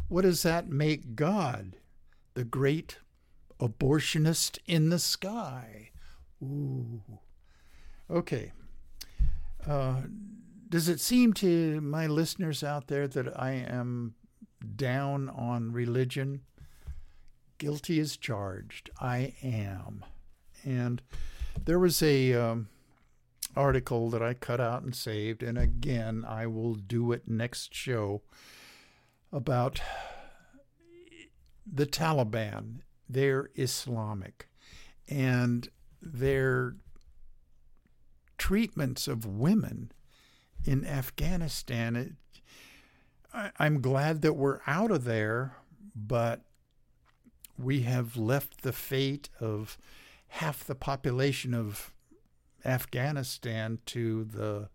[0.09, 1.77] what does that make God?
[2.35, 2.99] The great
[3.61, 5.91] abortionist in the sky.
[6.43, 7.03] Ooh.
[8.11, 8.53] Okay.
[9.67, 10.03] Uh,
[10.69, 14.15] does it seem to my listeners out there that I am
[14.75, 16.41] down on religion?
[17.63, 18.91] Guilty as charged.
[19.01, 20.05] I am.
[20.65, 21.01] And
[21.65, 22.69] there was a um,
[23.55, 28.23] article that I cut out and saved, and again, I will do it next show
[29.33, 29.81] about
[31.65, 32.81] the Taliban.
[33.09, 34.49] They're Islamic,
[35.09, 35.69] and
[36.01, 36.75] their
[38.39, 39.93] treatments of women
[40.65, 41.95] in Afghanistan.
[41.95, 42.13] It,
[43.33, 45.59] I, I'm glad that we're out of there,
[45.95, 46.41] but
[47.63, 49.79] we have left the fate of
[50.29, 51.93] half the population of
[52.65, 54.69] Afghanistan to the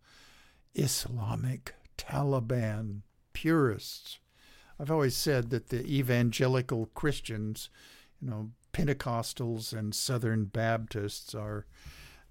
[0.76, 3.02] Islamic Taliban
[3.34, 4.20] purists.
[4.80, 7.70] I've always said that the evangelical Christians,
[8.22, 11.66] you know, Pentecostals and Southern Baptists are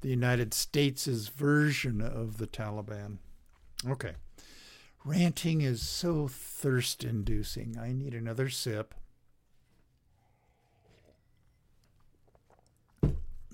[0.00, 3.18] the United States' version of the Taliban.
[3.88, 4.12] Okay.
[5.04, 7.76] Ranting is so thirst inducing.
[7.78, 8.94] I need another sip.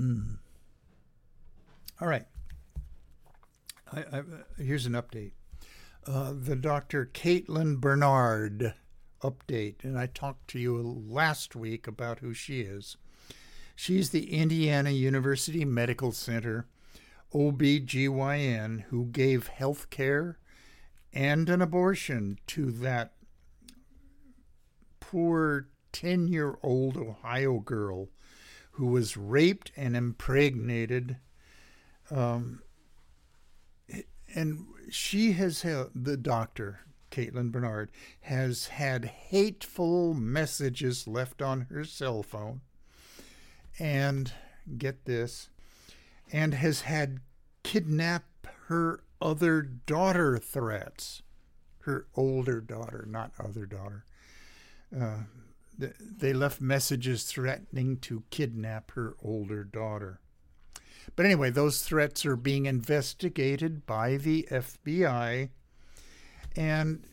[0.03, 0.39] Mm.
[2.01, 2.27] All right.
[3.93, 4.23] I, I,
[4.59, 5.33] here's an update.
[6.05, 7.07] Uh, the Dr.
[7.07, 8.75] Caitlin Bernard
[9.23, 12.97] update, and I talked to you last week about who she is.
[13.77, 16.67] She's the Indiana University Medical Center
[17.33, 20.39] OBGYN who gave health care
[21.13, 23.13] and an abortion to that
[25.01, 28.09] poor 10 year old Ohio girl
[28.73, 31.17] who was raped and impregnated.
[32.11, 32.63] Um,
[34.35, 37.91] and she has had, the doctor, Caitlin Bernard,
[38.23, 42.61] has had hateful messages left on her cell phone.
[43.79, 44.33] And
[44.77, 45.49] get this,
[46.31, 47.21] and has had
[47.63, 48.25] kidnap
[48.67, 51.23] her other daughter threats.
[51.81, 54.05] Her older daughter, not other daughter.
[54.95, 55.23] Uh,
[56.01, 60.21] they left messages threatening to kidnap her older daughter.
[61.17, 65.51] But anyway, those threats are being investigated by the FBI.
[66.57, 67.05] And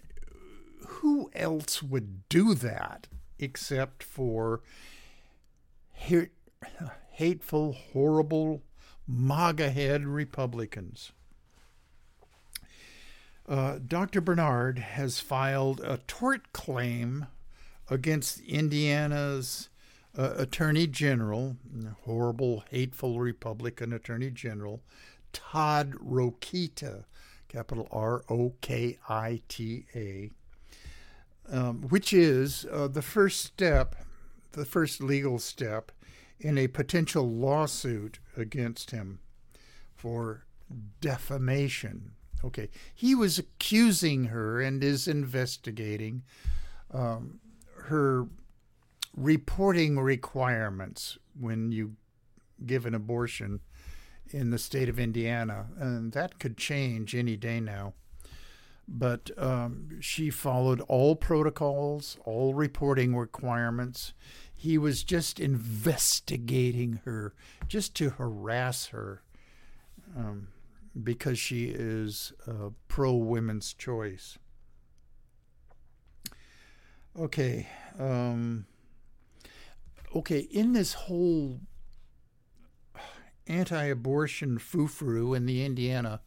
[0.88, 3.07] who else would do that
[3.38, 4.61] except for
[7.11, 8.63] hateful, horrible,
[9.07, 11.11] MAGA head Republicans?
[13.47, 14.22] Uh, Dr.
[14.22, 17.26] Bernard has filed a tort claim
[17.90, 19.70] against Indiana's
[20.18, 21.58] uh, Attorney General,
[22.02, 24.82] horrible, hateful Republican Attorney General,
[25.34, 27.06] Todd Rokita,
[27.48, 30.32] capital R O K I T A,
[31.52, 33.96] um, which is uh, the first step,
[34.52, 35.92] the first legal step
[36.40, 39.20] in a potential lawsuit against him
[39.96, 40.46] for
[41.02, 42.12] defamation.
[42.44, 46.24] Okay, he was accusing her and is investigating
[46.92, 47.40] um,
[47.90, 48.28] her
[49.16, 51.96] reporting requirements when you
[52.66, 53.60] give an abortion
[54.32, 57.94] in the state of Indiana, and that could change any day now.
[58.88, 64.14] But um, she followed all protocols, all reporting requirements.
[64.54, 67.34] He was just investigating her,
[67.68, 69.22] just to harass her.
[70.18, 70.48] Um,
[71.04, 72.34] because she is
[72.88, 74.38] pro women's choice.
[77.20, 77.67] Okay.
[77.99, 78.65] Um,
[80.15, 81.59] okay, in this whole
[83.45, 86.22] anti abortion foo in the Indiana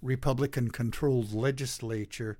[0.00, 2.38] Republican controlled legislature,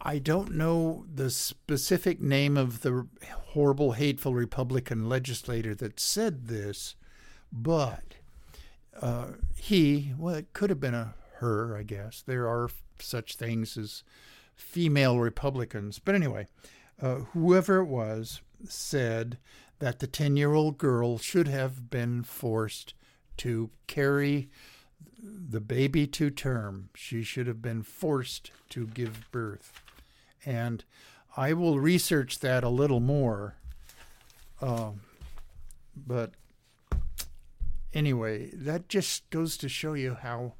[0.00, 3.08] I don't know the specific name of the
[3.48, 6.94] horrible, hateful Republican legislator that said this,
[7.52, 8.14] but
[9.02, 12.22] uh, he, well, it could have been a her, I guess.
[12.24, 14.04] There are such things as
[14.60, 15.98] female Republicans.
[15.98, 16.46] But anyway,
[17.00, 19.38] uh, whoever it was said
[19.78, 22.94] that the 10 year old girl should have been forced
[23.38, 24.50] to carry
[25.22, 26.90] the baby to term.
[26.94, 29.72] She should have been forced to give birth.
[30.44, 30.84] And
[31.36, 33.56] I will research that a little more.
[34.60, 34.92] Uh,
[35.96, 36.32] but
[37.94, 40.54] anyway, that just goes to show you how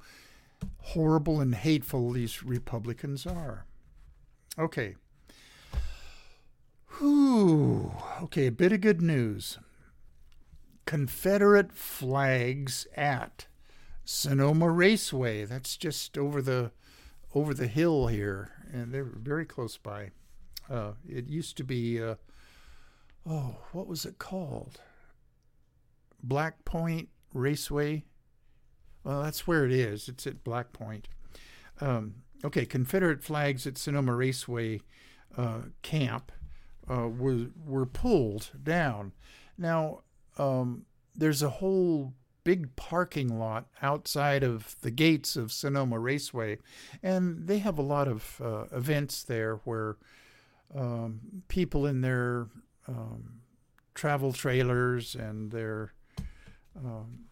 [0.78, 3.66] horrible and hateful these Republicans are.
[4.60, 4.96] Okay.
[6.98, 7.92] Whew.
[8.24, 9.58] Okay, a bit of good news.
[10.84, 13.46] Confederate flags at
[14.04, 15.46] Sonoma Raceway.
[15.46, 16.72] That's just over the
[17.34, 20.10] over the hill here, and they're very close by.
[20.68, 22.16] Uh, it used to be, uh,
[23.26, 24.80] oh, what was it called?
[26.22, 28.04] Black Point Raceway.
[29.04, 30.06] Well, that's where it is.
[30.06, 31.08] It's at Black Point.
[31.80, 34.80] Um, okay, Confederate flags at Sonoma Raceway
[35.36, 36.32] uh, camp
[36.88, 39.12] uh, were were pulled down.
[39.56, 40.00] Now
[40.38, 46.58] um, there's a whole big parking lot outside of the gates of Sonoma Raceway,
[47.02, 49.96] and they have a lot of uh, events there where
[50.74, 52.48] um, people in their
[52.88, 53.40] um,
[53.94, 55.92] travel trailers and their
[56.76, 57.26] um,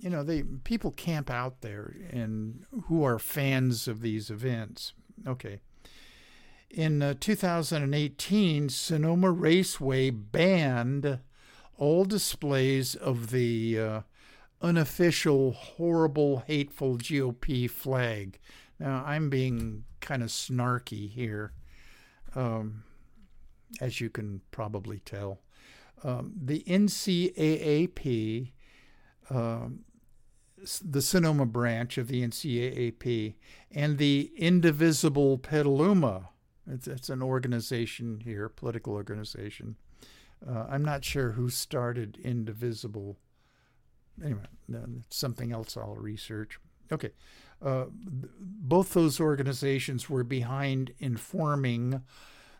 [0.00, 4.92] you know, they people camp out there and who are fans of these events.
[5.26, 5.60] Okay.
[6.70, 11.18] In uh, 2018, Sonoma Raceway banned
[11.78, 14.00] all displays of the uh,
[14.60, 18.38] unofficial, horrible, hateful GOP flag.
[18.78, 21.52] Now, I'm being kind of snarky here,
[22.34, 22.84] um,
[23.80, 25.40] as you can probably tell.
[26.04, 28.52] Um, the NCAAP
[29.30, 29.84] um,
[30.84, 33.34] the Sonoma branch of the NCAAP,
[33.70, 36.30] and the Indivisible Petaluma.
[36.70, 39.76] It's, it's an organization here, political organization.
[40.46, 43.16] Uh, I'm not sure who started Indivisible.
[44.22, 46.58] Anyway, it's something else I'll research.
[46.92, 47.10] Okay.
[47.60, 52.02] Uh, both those organizations were behind informing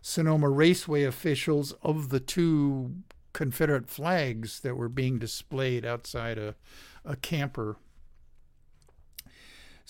[0.02, 2.94] Sonoma Raceway officials of the two
[3.32, 6.56] Confederate flags that were being displayed outside a,
[7.04, 7.76] a camper.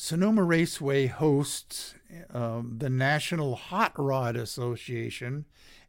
[0.01, 1.97] Sonoma Raceway hosts
[2.33, 5.45] um, the National Hot Rod Association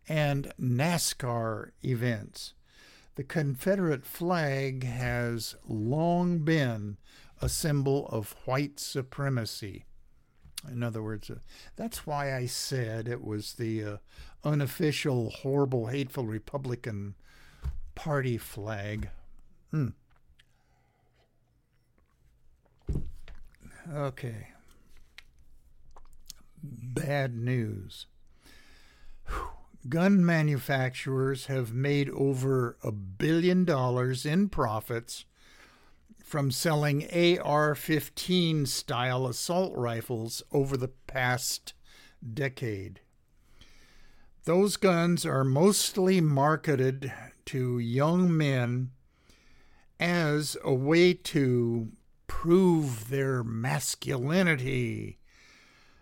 [0.08, 2.56] and NASCAR events.
[3.14, 6.98] The Confederate flag has long been
[7.40, 9.86] a symbol of white supremacy.
[10.68, 11.36] In other words, uh,
[11.76, 13.98] that's why I said it was the uh,
[14.44, 17.14] unofficial, horrible, hateful Republican
[17.94, 19.10] party flag.
[19.70, 19.90] Hmm.
[23.94, 24.50] Okay.
[26.62, 28.06] Bad news.
[29.88, 35.26] Gun manufacturers have made over a billion dollars in profits
[36.24, 37.08] from selling
[37.40, 41.74] AR 15 style assault rifles over the past
[42.34, 43.00] decade.
[44.46, 47.12] those guns are mostly marketed
[47.46, 48.92] to young men
[50.00, 51.92] as a way to
[52.30, 55.18] prove their masculinity.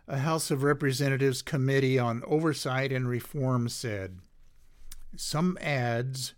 [0.07, 4.19] A House of Representatives Committee on Oversight and Reform said
[5.15, 6.35] some ads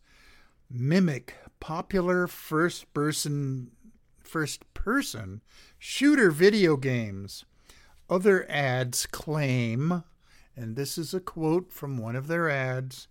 [0.70, 3.72] mimic popular first person
[4.24, 5.42] first person
[5.78, 7.44] shooter video games.
[8.10, 10.04] Other ads claim,
[10.56, 13.08] and this is a quote from one of their ads,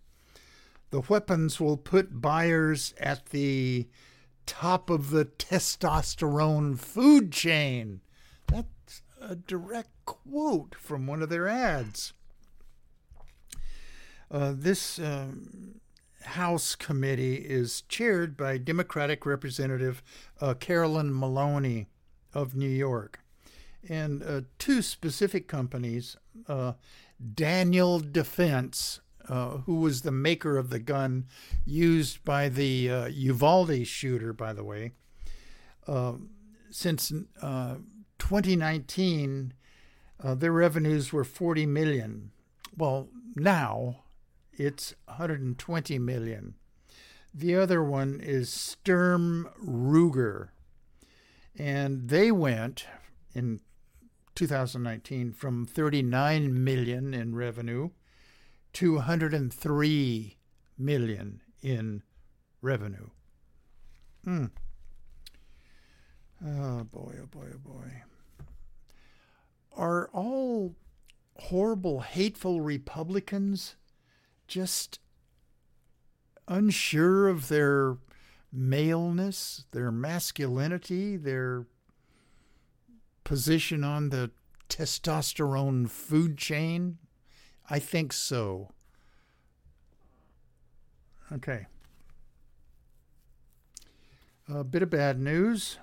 [0.91, 3.89] the weapons will put buyers at the
[4.49, 8.01] top of the testosterone food chain.
[8.47, 12.15] That's a direct quote from one of their ads.
[14.31, 15.81] Uh, this um,
[16.23, 20.03] House committee is chaired by Democratic Representative
[20.41, 21.87] uh, Carolyn Maloney
[22.33, 23.21] of New York.
[23.89, 26.17] And uh, two specific companies,
[26.49, 26.73] uh,
[27.35, 31.27] Daniel Defense, uh, who was the maker of the gun
[31.65, 34.93] used by the uh, Uvalde shooter, by the way,
[35.87, 36.15] uh,
[36.71, 37.13] since
[38.19, 39.55] 2019,
[40.25, 42.31] their revenues were 40 million.
[42.77, 44.05] Well, now
[44.53, 46.55] it's 120 million.
[47.33, 50.49] The other one is Sturm Ruger.
[51.57, 52.87] And they went
[53.35, 53.61] in
[54.35, 57.91] 2019 from 39 million in revenue
[58.75, 60.37] to 103
[60.79, 62.03] million in
[62.63, 63.09] revenue.
[64.25, 64.47] Hmm.
[66.45, 68.03] Oh boy, oh boy, oh boy.
[69.77, 70.75] Are all
[71.37, 73.77] horrible, hateful Republicans
[74.47, 74.99] just
[76.47, 77.97] unsure of their
[78.53, 81.67] maleness, their masculinity, their
[83.25, 84.31] position on the
[84.69, 86.99] testosterone food chain?
[87.71, 88.71] I think so.
[91.31, 91.67] Okay.
[94.49, 95.79] A bit of bad news.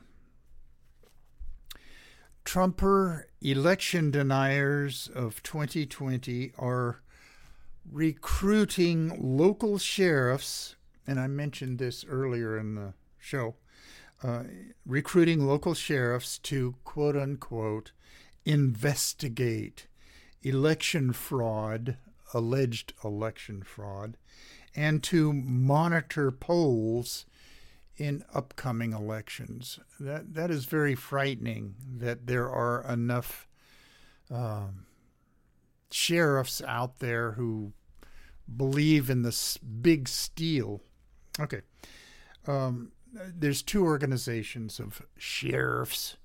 [2.43, 7.01] Trumper election deniers of 2020 are
[7.91, 10.75] recruiting local sheriffs,
[11.05, 13.55] and I mentioned this earlier in the show,
[14.23, 14.43] uh,
[14.85, 17.91] recruiting local sheriffs to quote unquote
[18.45, 19.87] investigate
[20.45, 21.97] election fraud,
[22.33, 24.17] alleged election fraud,
[24.75, 27.25] and to monitor polls
[27.97, 29.79] in upcoming elections.
[29.99, 31.75] That that is very frightening.
[31.97, 33.47] That there are enough
[34.29, 34.85] um,
[35.91, 37.73] sheriffs out there who
[38.55, 40.81] believe in this big steal.
[41.39, 41.61] Okay.
[42.47, 46.17] Um, there's two organizations of sheriffs,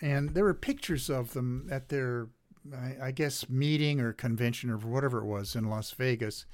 [0.00, 2.28] and there were pictures of them at their,
[2.72, 6.46] I, I guess, meeting or convention or whatever it was in Las Vegas.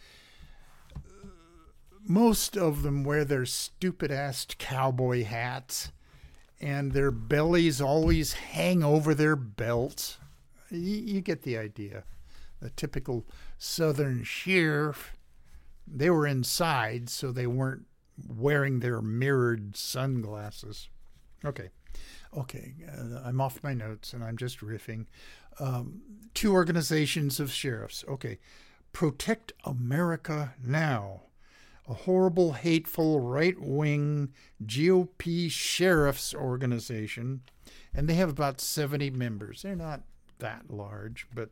[2.07, 5.93] Most of them wear their stupid ass cowboy hats,
[6.61, 10.19] and their bellies always hang over their belts.
[10.71, 12.05] You, you get the idea
[12.63, 13.27] a typical
[13.59, 15.17] Southern sheriff.
[15.87, 17.87] They were inside, so they weren't
[18.29, 20.89] wearing their mirrored sunglasses.
[21.45, 21.71] Okay.
[22.37, 25.07] Okay, uh, I'm off my notes and I'm just riffing.
[25.61, 26.03] Um,
[26.35, 28.05] two organizations of sheriffs.
[28.09, 28.39] Okay.
[28.93, 31.23] Protect America Now,
[31.89, 34.33] a horrible, hateful, right wing
[34.65, 37.43] GOP sheriff's organization.
[37.95, 39.63] And they have about 70 members.
[39.63, 40.03] They're not
[40.39, 41.51] that large, but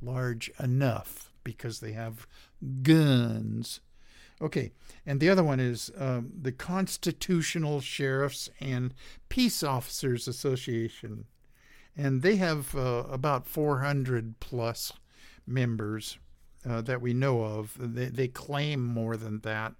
[0.00, 2.26] large enough because they have
[2.82, 3.80] guns.
[4.40, 4.70] Okay,
[5.04, 8.94] and the other one is um, the Constitutional Sheriffs and
[9.28, 11.24] Peace Officers Association,
[11.98, 14.92] and they have uh, about 400 plus
[15.46, 16.18] members
[16.68, 17.76] uh, that we know of.
[17.76, 19.74] They, they claim more than that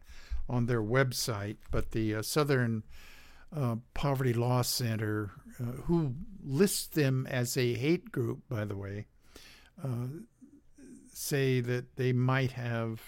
[0.48, 2.82] on their website, but the uh, Southern
[3.54, 6.14] uh, Poverty Law Center, uh, who
[6.44, 9.06] lists them as a hate group, by the way,
[9.82, 10.08] uh,
[11.12, 13.00] say that they might have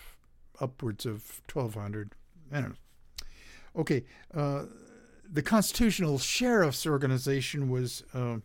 [0.61, 2.13] upwards of 1,200.
[2.53, 2.77] I don't know.
[3.77, 4.05] Okay,
[5.33, 8.39] the Constitutional Sheriff's Organization was uh,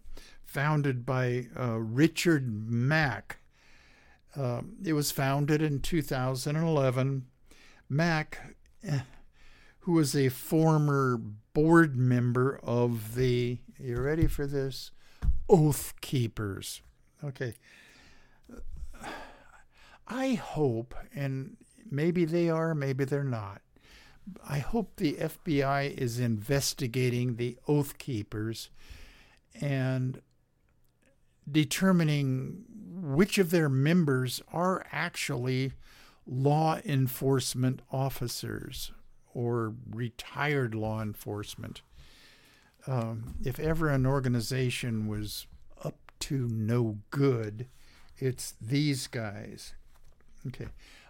[0.56, 3.40] founded by uh, Richard Mack.
[4.38, 7.26] Um, it was founded in 2011.
[7.90, 8.56] Mack,
[8.88, 9.00] eh,
[9.80, 11.20] who was a former
[11.54, 14.92] board member of the, you ready for this?
[15.50, 16.82] Oath Keepers.
[17.22, 17.56] Okay,
[20.08, 21.58] I hope, and
[21.92, 23.62] maybe they are, maybe they're not.
[24.48, 28.70] I hope the FBI is investigating the Oath Keepers
[29.62, 30.22] and
[31.50, 35.74] determining which of their members are actually
[36.26, 38.92] law enforcement officers
[39.34, 41.82] or retired law enforcement.
[42.88, 45.48] Um, if ever an organization was
[45.84, 47.68] up to no good,
[48.18, 49.74] it's these guys.
[50.48, 50.68] Okay.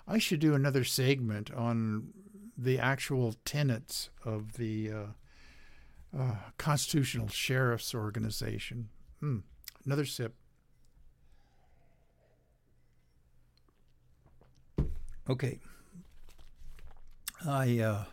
[0.07, 2.09] I should do another segment on
[2.57, 8.89] the actual tenets of the uh, uh, Constitutional Sheriff's Organization.
[9.19, 9.39] Hmm.
[9.85, 10.33] Another sip.
[15.29, 15.59] Okay.
[17.47, 18.03] I uh,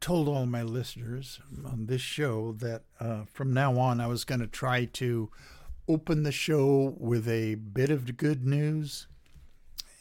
[0.00, 4.40] told all my listeners on this show that uh, from now on I was going
[4.40, 5.30] to try to
[5.88, 9.06] open the show with a bit of good news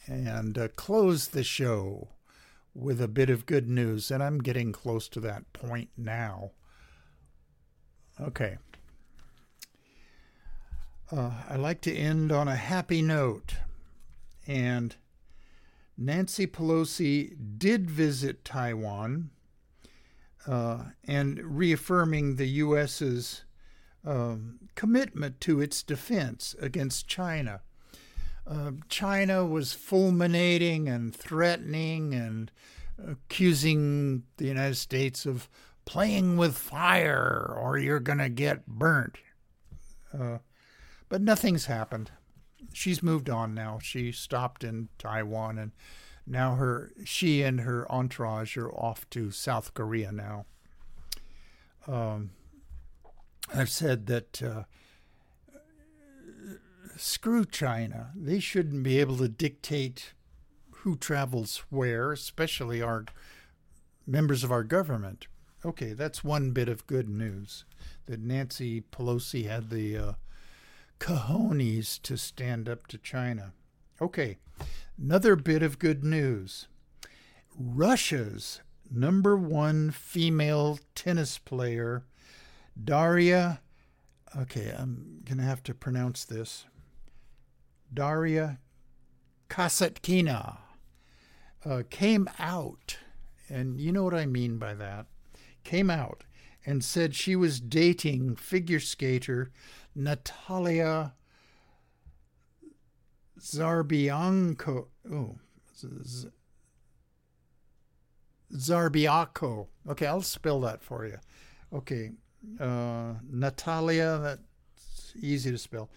[0.05, 2.09] and uh, close the show
[2.73, 4.11] with a bit of good news.
[4.11, 6.51] And I'm getting close to that point now.
[8.19, 8.57] Okay.
[11.11, 13.55] Uh, I like to end on a happy note.
[14.45, 14.95] And
[15.97, 19.31] Nancy Pelosi did visit Taiwan
[20.47, 23.43] uh, and reaffirming the U.S.'s
[24.05, 27.61] um, commitment to its defense against China.
[28.47, 32.51] Uh, China was fulminating and threatening and
[33.05, 35.49] accusing the United States of
[35.85, 39.17] playing with fire or you're going to get burnt.
[40.17, 40.39] Uh,
[41.09, 42.11] but nothing's happened.
[42.73, 43.79] She's moved on now.
[43.81, 45.71] She stopped in Taiwan and
[46.27, 50.45] now her she and her entourage are off to South Korea now.
[51.87, 52.31] Um,
[53.53, 54.63] I've said that uh,
[56.95, 58.11] screw China.
[58.15, 60.13] They shouldn't be able to dictate
[60.69, 63.05] who travels where, especially our
[64.05, 65.27] members of our government.
[65.65, 67.65] Okay, that's one bit of good news
[68.05, 70.11] that Nancy Pelosi had the uh,
[70.99, 73.53] cojones to stand up to China.
[74.01, 74.37] Okay,
[74.97, 76.67] another bit of good news.
[77.57, 82.03] Russia's number one female tennis player,
[82.81, 83.61] Daria,
[84.37, 86.65] okay, I'm going to have to pronounce this,
[87.93, 88.59] Daria
[89.49, 90.57] Kasatkina,
[91.65, 92.97] uh, came out,
[93.49, 95.07] and you know what I mean by that,
[95.63, 96.23] came out
[96.65, 99.51] and said she was dating figure skater
[99.99, 101.13] Natalia
[103.37, 104.87] Zabiiako.
[105.11, 105.35] Oh,
[105.75, 106.29] Z-.
[109.89, 111.17] Okay, I'll spell that for you.
[111.73, 112.11] Okay,
[112.59, 115.89] uh, Natalia, that's easy to spell.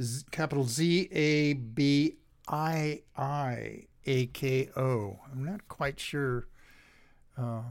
[0.00, 2.16] Z- capital Z A B
[2.48, 5.18] I I A K O.
[5.30, 6.48] I'm not quite sure
[7.36, 7.62] uh,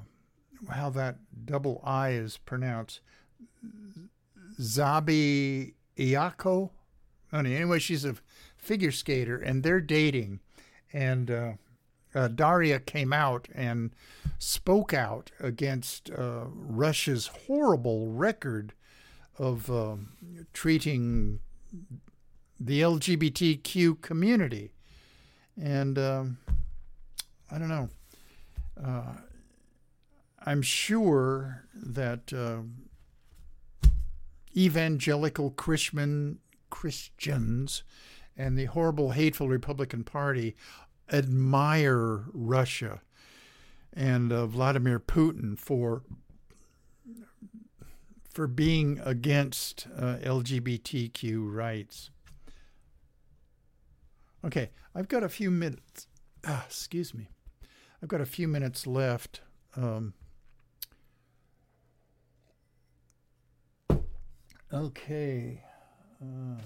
[0.70, 3.02] how that double I is pronounced.
[4.60, 6.72] Zabi Iako.
[7.34, 8.16] Anyway, she's a
[8.58, 10.40] figure skater, and they're dating.
[10.94, 11.52] And uh,
[12.16, 13.92] uh, Daria came out and
[14.40, 18.74] spoke out against uh, Russia's horrible record
[19.38, 20.10] of um,
[20.54, 21.40] treating
[22.60, 24.72] the LGBTQ community.
[25.62, 26.38] And um,
[27.52, 27.90] I don't know.
[28.84, 29.14] Uh,
[30.46, 32.62] I'm sure that uh,
[34.58, 36.40] evangelical Christian
[36.70, 37.84] Christians
[38.36, 40.56] and the horrible, hateful Republican Party
[41.12, 43.02] admire Russia
[43.94, 46.04] and uh, Vladimir Putin for
[48.30, 52.12] for being against uh, LGBTQ rights.
[54.46, 56.08] Okay, I've got a few minutes.
[56.46, 57.30] Ah, excuse me.
[58.02, 59.42] I've got a few minutes left.
[59.76, 60.14] Um,
[64.74, 65.64] okay.
[66.22, 66.62] Uh,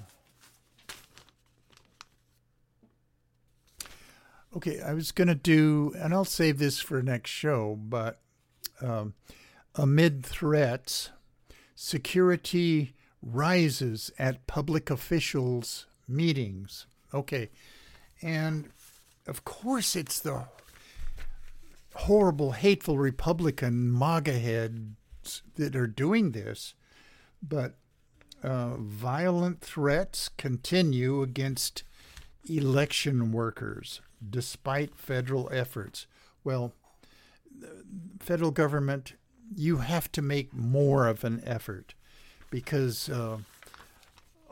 [4.56, 8.20] okay, I was going to do, and I'll save this for next show, but
[8.82, 9.14] um,
[9.76, 11.10] amid threats,
[11.76, 16.86] security rises at public officials' meetings.
[17.14, 17.50] Okay.
[18.22, 18.70] And
[19.28, 20.46] of course, it's the
[21.96, 26.74] horrible, hateful Republican MAGA heads that are doing this.
[27.42, 27.76] But
[28.44, 31.84] uh, violent threats continue against
[32.50, 36.08] election workers despite federal efforts.
[36.44, 36.74] Well,
[38.20, 39.14] federal government,
[39.56, 41.94] you have to make more of an effort
[42.50, 43.40] because uh,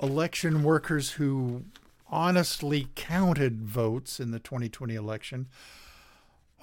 [0.02, 1.64] election workers who
[2.10, 5.48] honestly counted votes in the 2020 election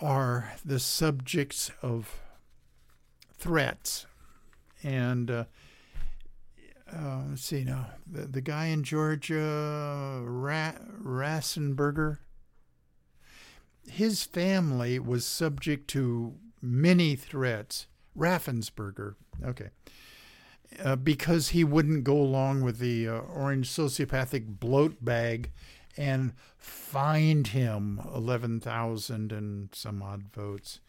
[0.00, 2.20] are the subjects of
[3.38, 4.06] threats.
[4.82, 5.44] And uh,
[6.92, 12.18] uh, let's see now, the, the guy in Georgia, Ra- Rassenberger,
[13.88, 17.86] his family was subject to many threats.
[18.16, 19.14] Raffensperger
[19.44, 19.68] okay,
[20.82, 25.50] uh, because he wouldn't go along with the uh, orange sociopathic bloat bag
[25.96, 30.80] and fined him 11,000 and some odd votes.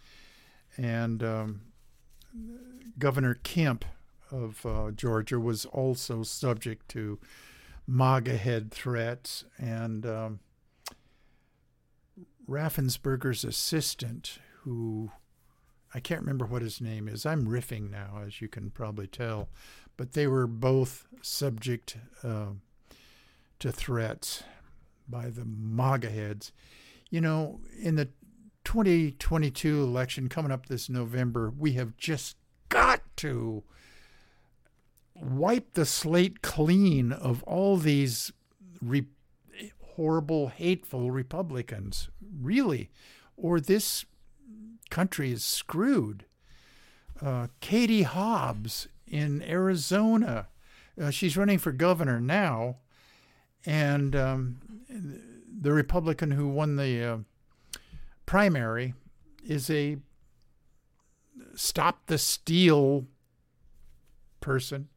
[0.78, 1.62] And um,
[3.00, 3.86] Governor Kemp
[4.32, 7.20] of uh, Georgia was also subject to
[7.88, 9.46] MAGA head threats.
[9.58, 10.40] And um,
[12.48, 15.12] Raffensperger's assistant, who
[15.94, 19.50] I can't remember what his name is, I'm riffing now, as you can probably tell,
[19.96, 22.52] but they were both subject uh,
[23.60, 24.44] to threats
[25.08, 26.52] by the MAGA heads.
[27.10, 28.10] You know, in the
[28.66, 32.36] 2022 election coming up this November, we have just
[32.68, 33.64] got to
[35.22, 38.32] wipe the slate clean of all these
[38.82, 39.08] re-
[39.96, 42.10] horrible, hateful Republicans,
[42.42, 42.90] really,
[43.36, 44.06] or this
[44.90, 46.26] country is screwed.
[47.22, 50.48] Uh, Katie Hobbs in Arizona,
[51.02, 52.78] uh, she's running for governor now,
[53.66, 54.58] and um,
[55.60, 57.18] the Republican who won the uh,
[58.26, 58.94] primary
[59.44, 59.98] is a
[61.56, 63.06] stop the steal
[64.40, 64.90] person,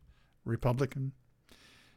[0.44, 1.12] Republican.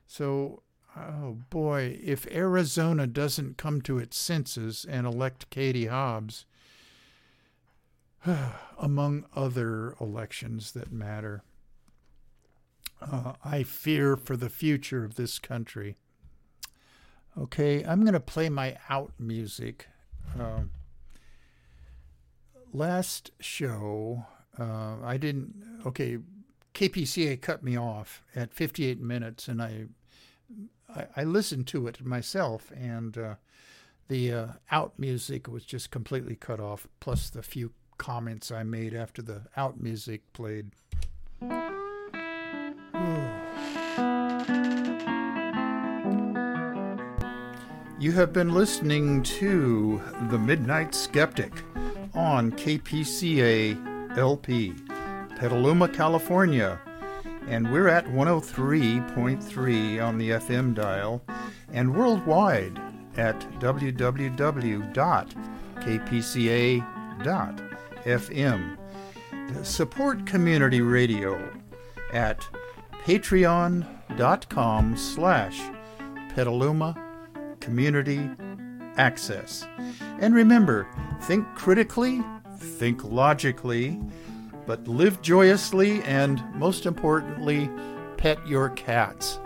[0.08, 0.64] So,
[0.96, 6.46] oh boy, if Arizona doesn't come to its senses and elect Katie Hobbs,
[8.78, 11.44] among other elections that matter,
[13.02, 15.98] uh, I fear for the future of this country.
[17.38, 19.88] Okay, I'm going to play my out music.
[20.40, 20.64] Uh,
[22.72, 24.26] last show,
[24.60, 25.82] uh, I didn't.
[25.86, 26.18] Okay,
[26.74, 29.86] KPCA cut me off at 58 minutes, and I
[30.96, 33.36] I, I listened to it myself, and uh,
[34.08, 36.88] the uh, out music was just completely cut off.
[37.00, 40.72] Plus the few comments I made after the out music played.
[48.00, 51.54] You have been listening to The Midnight Skeptic
[52.14, 54.74] on KPCA LP,
[55.38, 56.80] Petaluma, California.
[57.48, 61.22] And we're at 103.3 on the FM dial
[61.72, 62.80] and worldwide
[63.18, 64.18] at www.kpca.fm.
[69.66, 71.52] Support community radio
[72.14, 72.48] at
[73.04, 75.60] patreon.com slash
[76.34, 76.96] petaluma
[77.60, 78.30] community
[78.98, 79.68] access.
[80.20, 80.88] And remember,
[81.24, 82.22] think critically,
[82.58, 84.00] think logically,
[84.66, 87.70] but live joyously and, most importantly,
[88.18, 89.40] pet your cats.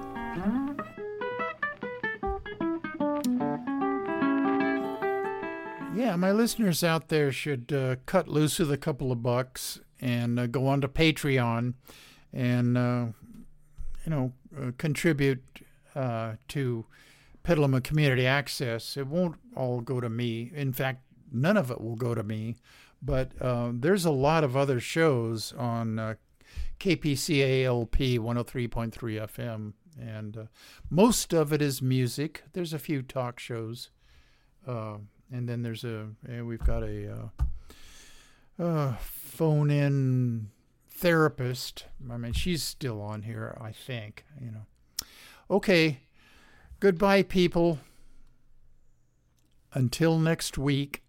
[5.95, 10.39] Yeah, my listeners out there should uh, cut loose with a couple of bucks and
[10.39, 11.73] uh, go on to Patreon
[12.31, 13.05] and, uh,
[14.05, 15.43] you know, uh, contribute
[15.95, 16.85] uh, to
[17.41, 18.95] Petaluma Community Access.
[18.95, 20.51] It won't all go to me.
[20.53, 21.01] In fact,
[21.31, 22.57] none of it will go to me.
[23.01, 26.15] But uh, there's a lot of other shows on uh,
[26.79, 30.43] KPCALP 103.3 FM, and uh,
[30.89, 32.43] most of it is music.
[32.53, 33.91] There's a few talk shows,
[34.67, 34.97] uh,
[35.31, 36.07] and then there's a
[36.43, 37.31] we've got a
[38.59, 40.49] uh, phone-in
[40.89, 41.85] therapist.
[42.11, 44.25] I mean, she's still on here, I think.
[44.41, 44.65] You know.
[45.49, 46.01] Okay.
[46.79, 47.79] Goodbye, people.
[49.73, 51.03] Until next week.